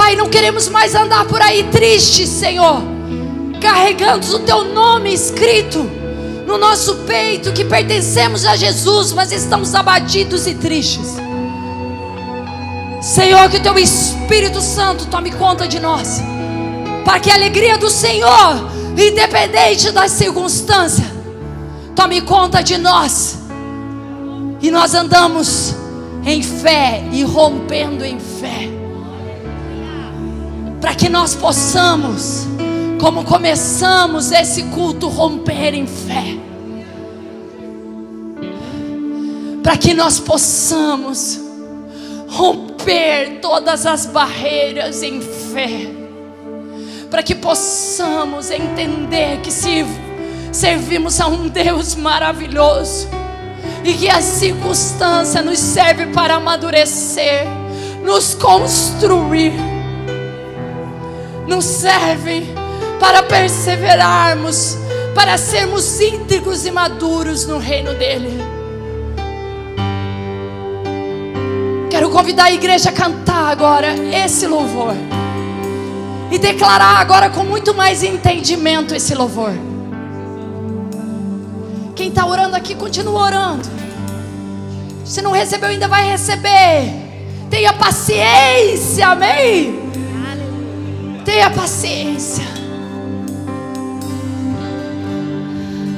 [0.06, 2.80] Pai, não queremos mais andar por aí tristes, Senhor,
[3.60, 5.80] carregando o teu nome escrito
[6.46, 11.16] no nosso peito que pertencemos a Jesus, mas estamos abatidos e tristes.
[13.02, 16.20] Senhor, que o teu Espírito Santo tome conta de nós,
[17.04, 21.08] para que a alegria do Senhor, independente das circunstâncias,
[21.96, 23.38] tome conta de nós,
[24.62, 25.74] e nós andamos
[26.24, 28.75] em fé e rompendo em fé,
[30.86, 32.46] para que nós possamos,
[33.00, 36.38] como começamos esse culto, romper em fé,
[39.64, 41.40] para que nós possamos
[42.28, 45.90] romper todas as barreiras em fé,
[47.10, 49.84] para que possamos entender que se
[50.52, 53.08] servimos a um Deus maravilhoso
[53.82, 57.44] e que a circunstância nos serve para amadurecer,
[58.04, 59.52] nos construir,
[61.46, 62.46] nos serve
[62.98, 64.76] para perseverarmos,
[65.14, 68.38] para sermos íntegros e maduros no reino dele.
[71.90, 73.94] Quero convidar a igreja a cantar agora
[74.24, 74.94] esse louvor.
[76.30, 79.52] E declarar agora com muito mais entendimento esse louvor.
[81.94, 83.68] Quem está orando aqui, continua orando.
[85.04, 86.92] Se não recebeu, ainda vai receber.
[87.48, 89.85] Tenha paciência, amém?
[91.26, 92.44] Tenha paciência.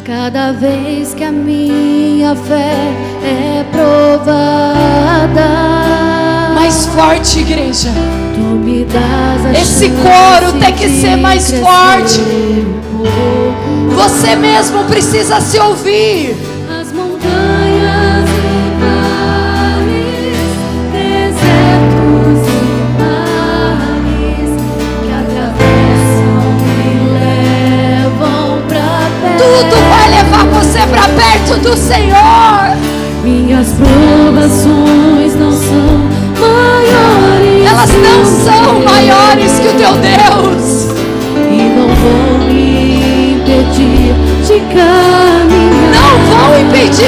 [0.06, 2.74] Cada vez que a minha fé
[3.22, 5.48] é provada,
[6.54, 7.90] Mais forte, igreja.
[8.34, 12.22] tu me das a Esse coro tem que ser mais forte.
[13.94, 16.34] Você mesmo precisa se ouvir.
[16.80, 17.67] As montanhas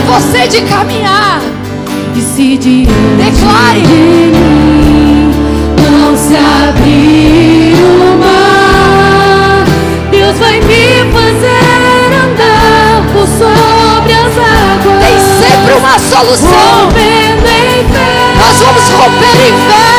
[0.00, 1.40] impedir você de caminhar.
[2.16, 3.80] E se diante Declare.
[3.80, 5.30] de mim
[5.90, 9.64] não se abrir o mar,
[10.10, 15.04] Deus vai me fazer andar por sobre as águas.
[15.04, 16.90] Tem sempre uma solução.
[18.38, 19.89] Nós vamos romper em fé.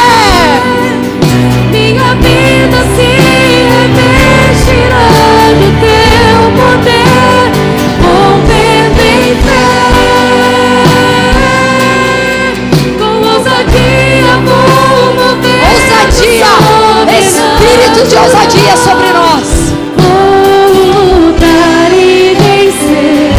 [18.10, 19.48] De ousadia sobre nós.
[19.96, 23.32] Vou lutar e vencer,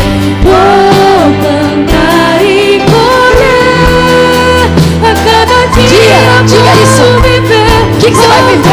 [0.45, 4.71] vou plantar e colher.
[5.03, 6.23] A cada dia.
[7.93, 8.72] O que, que você vai viver?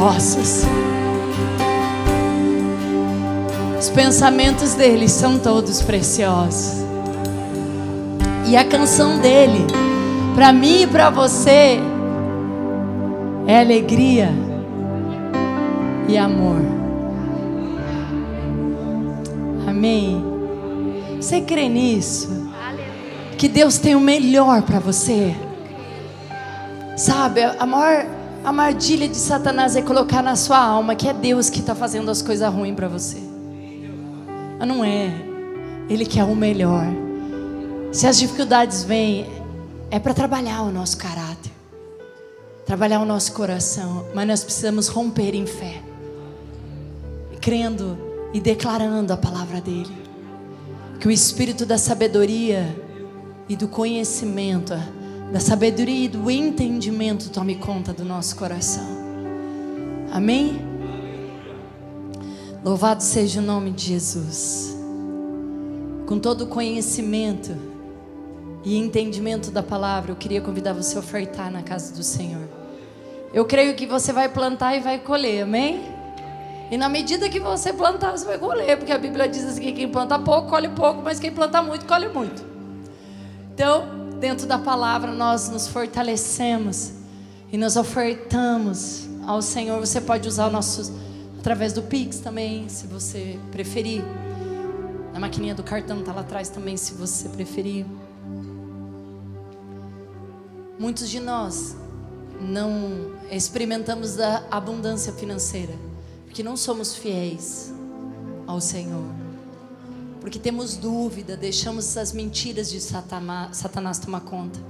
[0.00, 0.64] Preciosos.
[3.78, 6.80] Os pensamentos deles são todos preciosos.
[8.46, 9.66] E a canção dele,
[10.34, 11.78] para mim e para você,
[13.46, 14.30] é alegria
[16.08, 16.62] e amor.
[19.68, 20.24] Amém.
[21.20, 22.48] Você crê nisso?
[23.36, 25.34] Que Deus tem o melhor para você.
[26.96, 31.60] Sabe, a maior armadilha de Satanás é colocar na sua alma que é Deus que
[31.60, 33.18] está fazendo as coisas ruins para você.
[34.58, 35.10] Mas não é.
[35.88, 36.86] Ele quer o melhor.
[37.92, 39.26] Se as dificuldades vêm,
[39.90, 41.50] é para trabalhar o nosso caráter,
[42.64, 44.06] trabalhar o nosso coração.
[44.14, 45.82] Mas nós precisamos romper em fé,
[47.40, 47.98] crendo
[48.32, 49.98] e declarando a palavra dele.
[51.00, 52.76] Que o espírito da sabedoria
[53.48, 54.74] e do conhecimento,
[55.32, 58.84] da sabedoria e do entendimento tome conta do nosso coração.
[60.12, 60.60] Amém?
[62.64, 64.76] Louvado seja o nome de Jesus.
[66.06, 67.56] Com todo o conhecimento
[68.64, 72.48] e entendimento da palavra, eu queria convidar você a ofertar na casa do Senhor.
[73.32, 75.80] Eu creio que você vai plantar e vai colher, amém?
[76.72, 79.72] E na medida que você plantar, você vai colher, porque a Bíblia diz assim que
[79.72, 82.44] quem planta pouco, colhe pouco, mas quem planta muito, colhe muito.
[83.54, 86.92] Então, dentro da palavra, nós nos fortalecemos
[87.50, 89.80] e nos ofertamos ao Senhor.
[89.80, 90.92] Você pode usar o nosso
[91.38, 94.04] através do Pix também, se você preferir.
[95.14, 97.86] Na maquininha do cartão tá lá atrás também, se você preferir.
[100.78, 101.74] Muitos de nós
[102.40, 105.74] não experimentamos da abundância financeira,
[106.26, 107.72] porque não somos fiéis
[108.46, 109.29] ao Senhor.
[110.20, 114.60] Porque temos dúvida, deixamos as mentiras de Satanás tomar conta.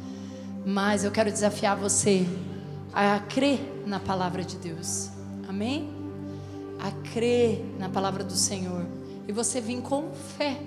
[0.65, 2.25] Mas eu quero desafiar você
[2.93, 5.11] a crer na palavra de Deus.
[5.49, 5.91] Amém?
[6.79, 8.87] A crer na palavra do Senhor.
[9.27, 10.61] E você vir com fé.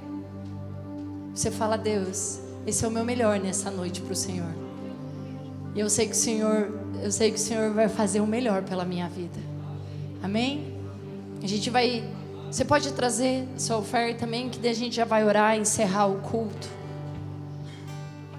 [1.34, 4.54] Você fala, Deus, esse é o meu melhor nessa noite para o Senhor.
[5.74, 8.64] E eu sei que o Senhor, eu sei que o Senhor vai fazer o melhor
[8.64, 9.40] pela minha vida.
[10.22, 10.78] Amém?
[11.42, 12.04] A gente vai.
[12.54, 16.20] Você pode trazer sua oferta também, que a gente já vai orar e encerrar o
[16.20, 16.68] culto.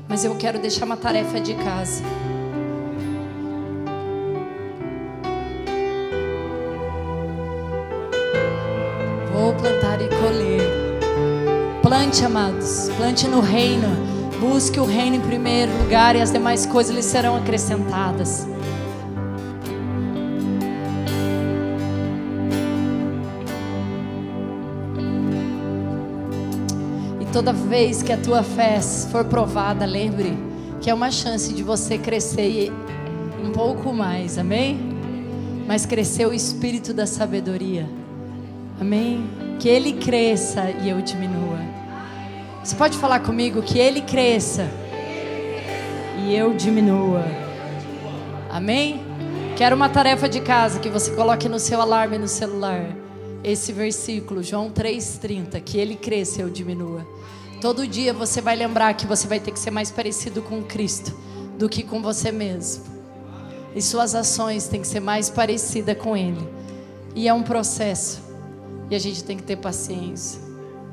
[0.09, 2.01] Mas eu quero deixar uma tarefa de casa.
[9.32, 10.62] Vou plantar e colher.
[11.82, 12.91] Plante, amados.
[12.97, 13.89] Plante no reino.
[14.39, 18.47] Busque o reino em primeiro lugar e as demais coisas lhe serão acrescentadas.
[27.35, 28.81] Toda vez que a tua fé
[29.11, 30.39] for provada, lembre
[30.81, 32.73] que é uma chance de você crescer
[33.43, 34.78] um pouco mais, amém?
[35.66, 37.90] Mas crescer o espírito da sabedoria.
[38.81, 39.28] Amém?
[39.59, 41.59] Que ele cresça e eu diminua.
[42.62, 44.70] Você pode falar comigo que ele cresça
[46.24, 47.24] e eu diminua.
[48.48, 49.02] Amém?
[49.56, 53.03] Quero uma tarefa de casa que você coloque no seu alarme no celular.
[53.45, 57.07] Esse versículo, João 3,30, que ele cresça eu diminua.
[57.61, 61.15] Todo dia você vai lembrar que você vai ter que ser mais parecido com Cristo
[61.59, 62.85] do que com você mesmo.
[63.75, 66.49] E suas ações têm que ser mais parecidas com Ele.
[67.15, 68.23] E é um processo.
[68.91, 70.41] E a gente tem que ter paciência.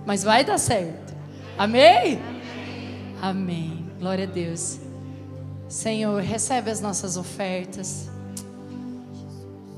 [0.06, 1.15] Mas vai dar certo.
[1.57, 2.19] Amém?
[3.22, 3.86] Amém.
[3.98, 4.78] Glória a Deus.
[5.69, 8.10] Senhor, recebe as nossas ofertas.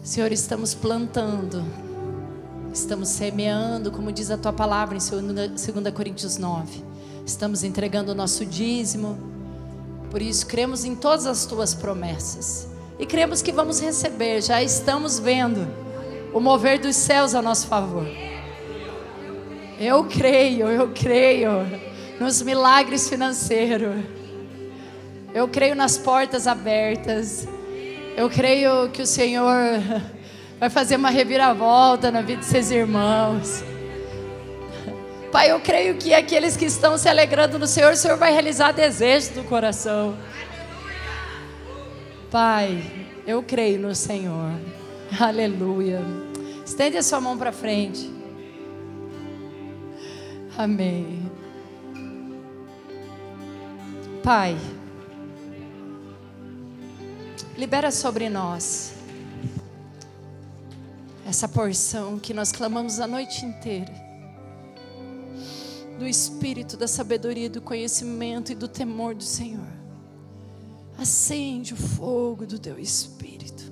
[0.02, 1.64] Senhor, estamos plantando.
[2.74, 6.84] Estamos semeando, como diz a tua palavra em 2 Coríntios 9.
[7.24, 9.16] Estamos entregando o nosso dízimo.
[10.10, 12.68] Por isso, cremos em todas as tuas promessas.
[12.98, 14.42] E cremos que vamos receber.
[14.42, 15.68] Já estamos vendo
[16.34, 18.08] o mover dos céus a nosso favor.
[19.80, 21.52] Eu creio, eu creio
[22.20, 24.04] nos milagres financeiros.
[25.32, 27.48] Eu creio nas portas abertas.
[28.18, 29.56] Eu creio que o Senhor
[30.64, 33.62] vai fazer uma reviravolta na vida de seus irmãos.
[35.30, 38.72] Pai, eu creio que aqueles que estão se alegrando no Senhor, o Senhor vai realizar
[38.72, 40.18] desejos do coração.
[42.32, 42.82] Pai,
[43.28, 44.54] eu creio no Senhor.
[45.20, 46.00] Aleluia.
[46.66, 48.10] Estende a sua mão para frente.
[50.58, 51.30] Amém.
[54.24, 54.56] Pai,
[57.58, 58.93] libera sobre nós
[61.26, 63.94] essa porção que nós clamamos a noite inteira
[65.98, 69.68] do espírito da sabedoria, do conhecimento e do temor do Senhor.
[70.98, 73.72] Acende o fogo do teu espírito.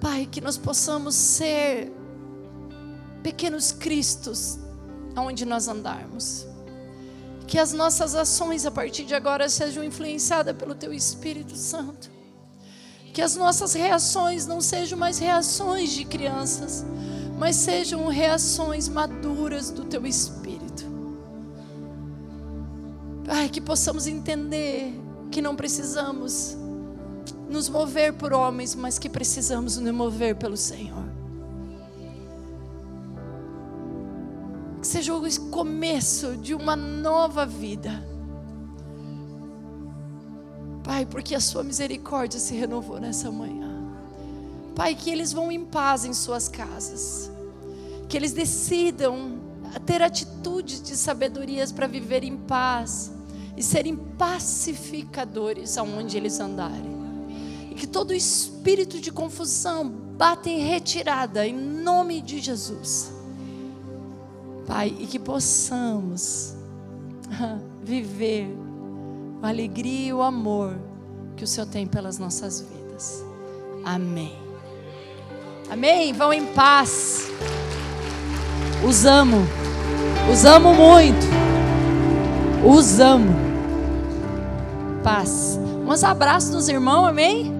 [0.00, 1.92] Pai, que nós possamos ser
[3.22, 4.58] pequenos cristos
[5.14, 6.46] aonde nós andarmos.
[7.46, 12.10] Que as nossas ações a partir de agora sejam influenciadas pelo Teu Espírito Santo.
[13.12, 16.84] Que as nossas reações não sejam mais reações de crianças,
[17.38, 20.86] mas sejam reações maduras do Teu Espírito.
[23.24, 24.94] Pai, que possamos entender
[25.30, 26.56] que não precisamos
[27.48, 31.04] nos mover por homens, mas que precisamos nos mover pelo Senhor.
[34.80, 38.02] Que seja o começo de uma nova vida.
[40.88, 43.70] Pai, porque a sua misericórdia se renovou nessa manhã.
[44.74, 47.30] Pai, que eles vão em paz em suas casas.
[48.08, 49.38] Que eles decidam
[49.84, 53.12] ter atitudes de sabedorias para viver em paz
[53.54, 56.98] e serem pacificadores aonde eles andarem
[57.78, 63.12] que todo espírito de confusão bata em retirada em nome de Jesus.
[64.66, 66.54] Pai, e que possamos
[67.82, 68.48] viver
[69.42, 70.76] a alegria e o amor
[71.36, 73.24] que o Senhor tem pelas nossas vidas.
[73.84, 74.36] Amém.
[75.70, 76.12] Amém.
[76.12, 77.30] Vão em paz.
[78.86, 79.46] Os amo.
[80.32, 81.26] Os amo muito.
[82.64, 83.34] Os amo.
[85.02, 85.58] Paz.
[85.86, 87.52] Uns abraços nos irmãos, amém?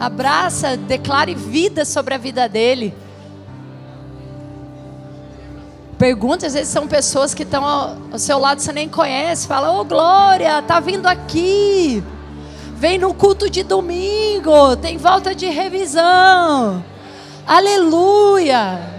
[0.00, 2.94] Abraça, declare vida sobre a vida dele.
[5.98, 9.46] Pergunta, às vezes são pessoas que estão ao, seu lado, você nem conhece.
[9.46, 12.02] Fala, ô oh, Glória, tá vindo aqui.
[12.76, 16.84] Vem no culto de domingo, tem volta de revisão.
[17.46, 18.93] Aleluia.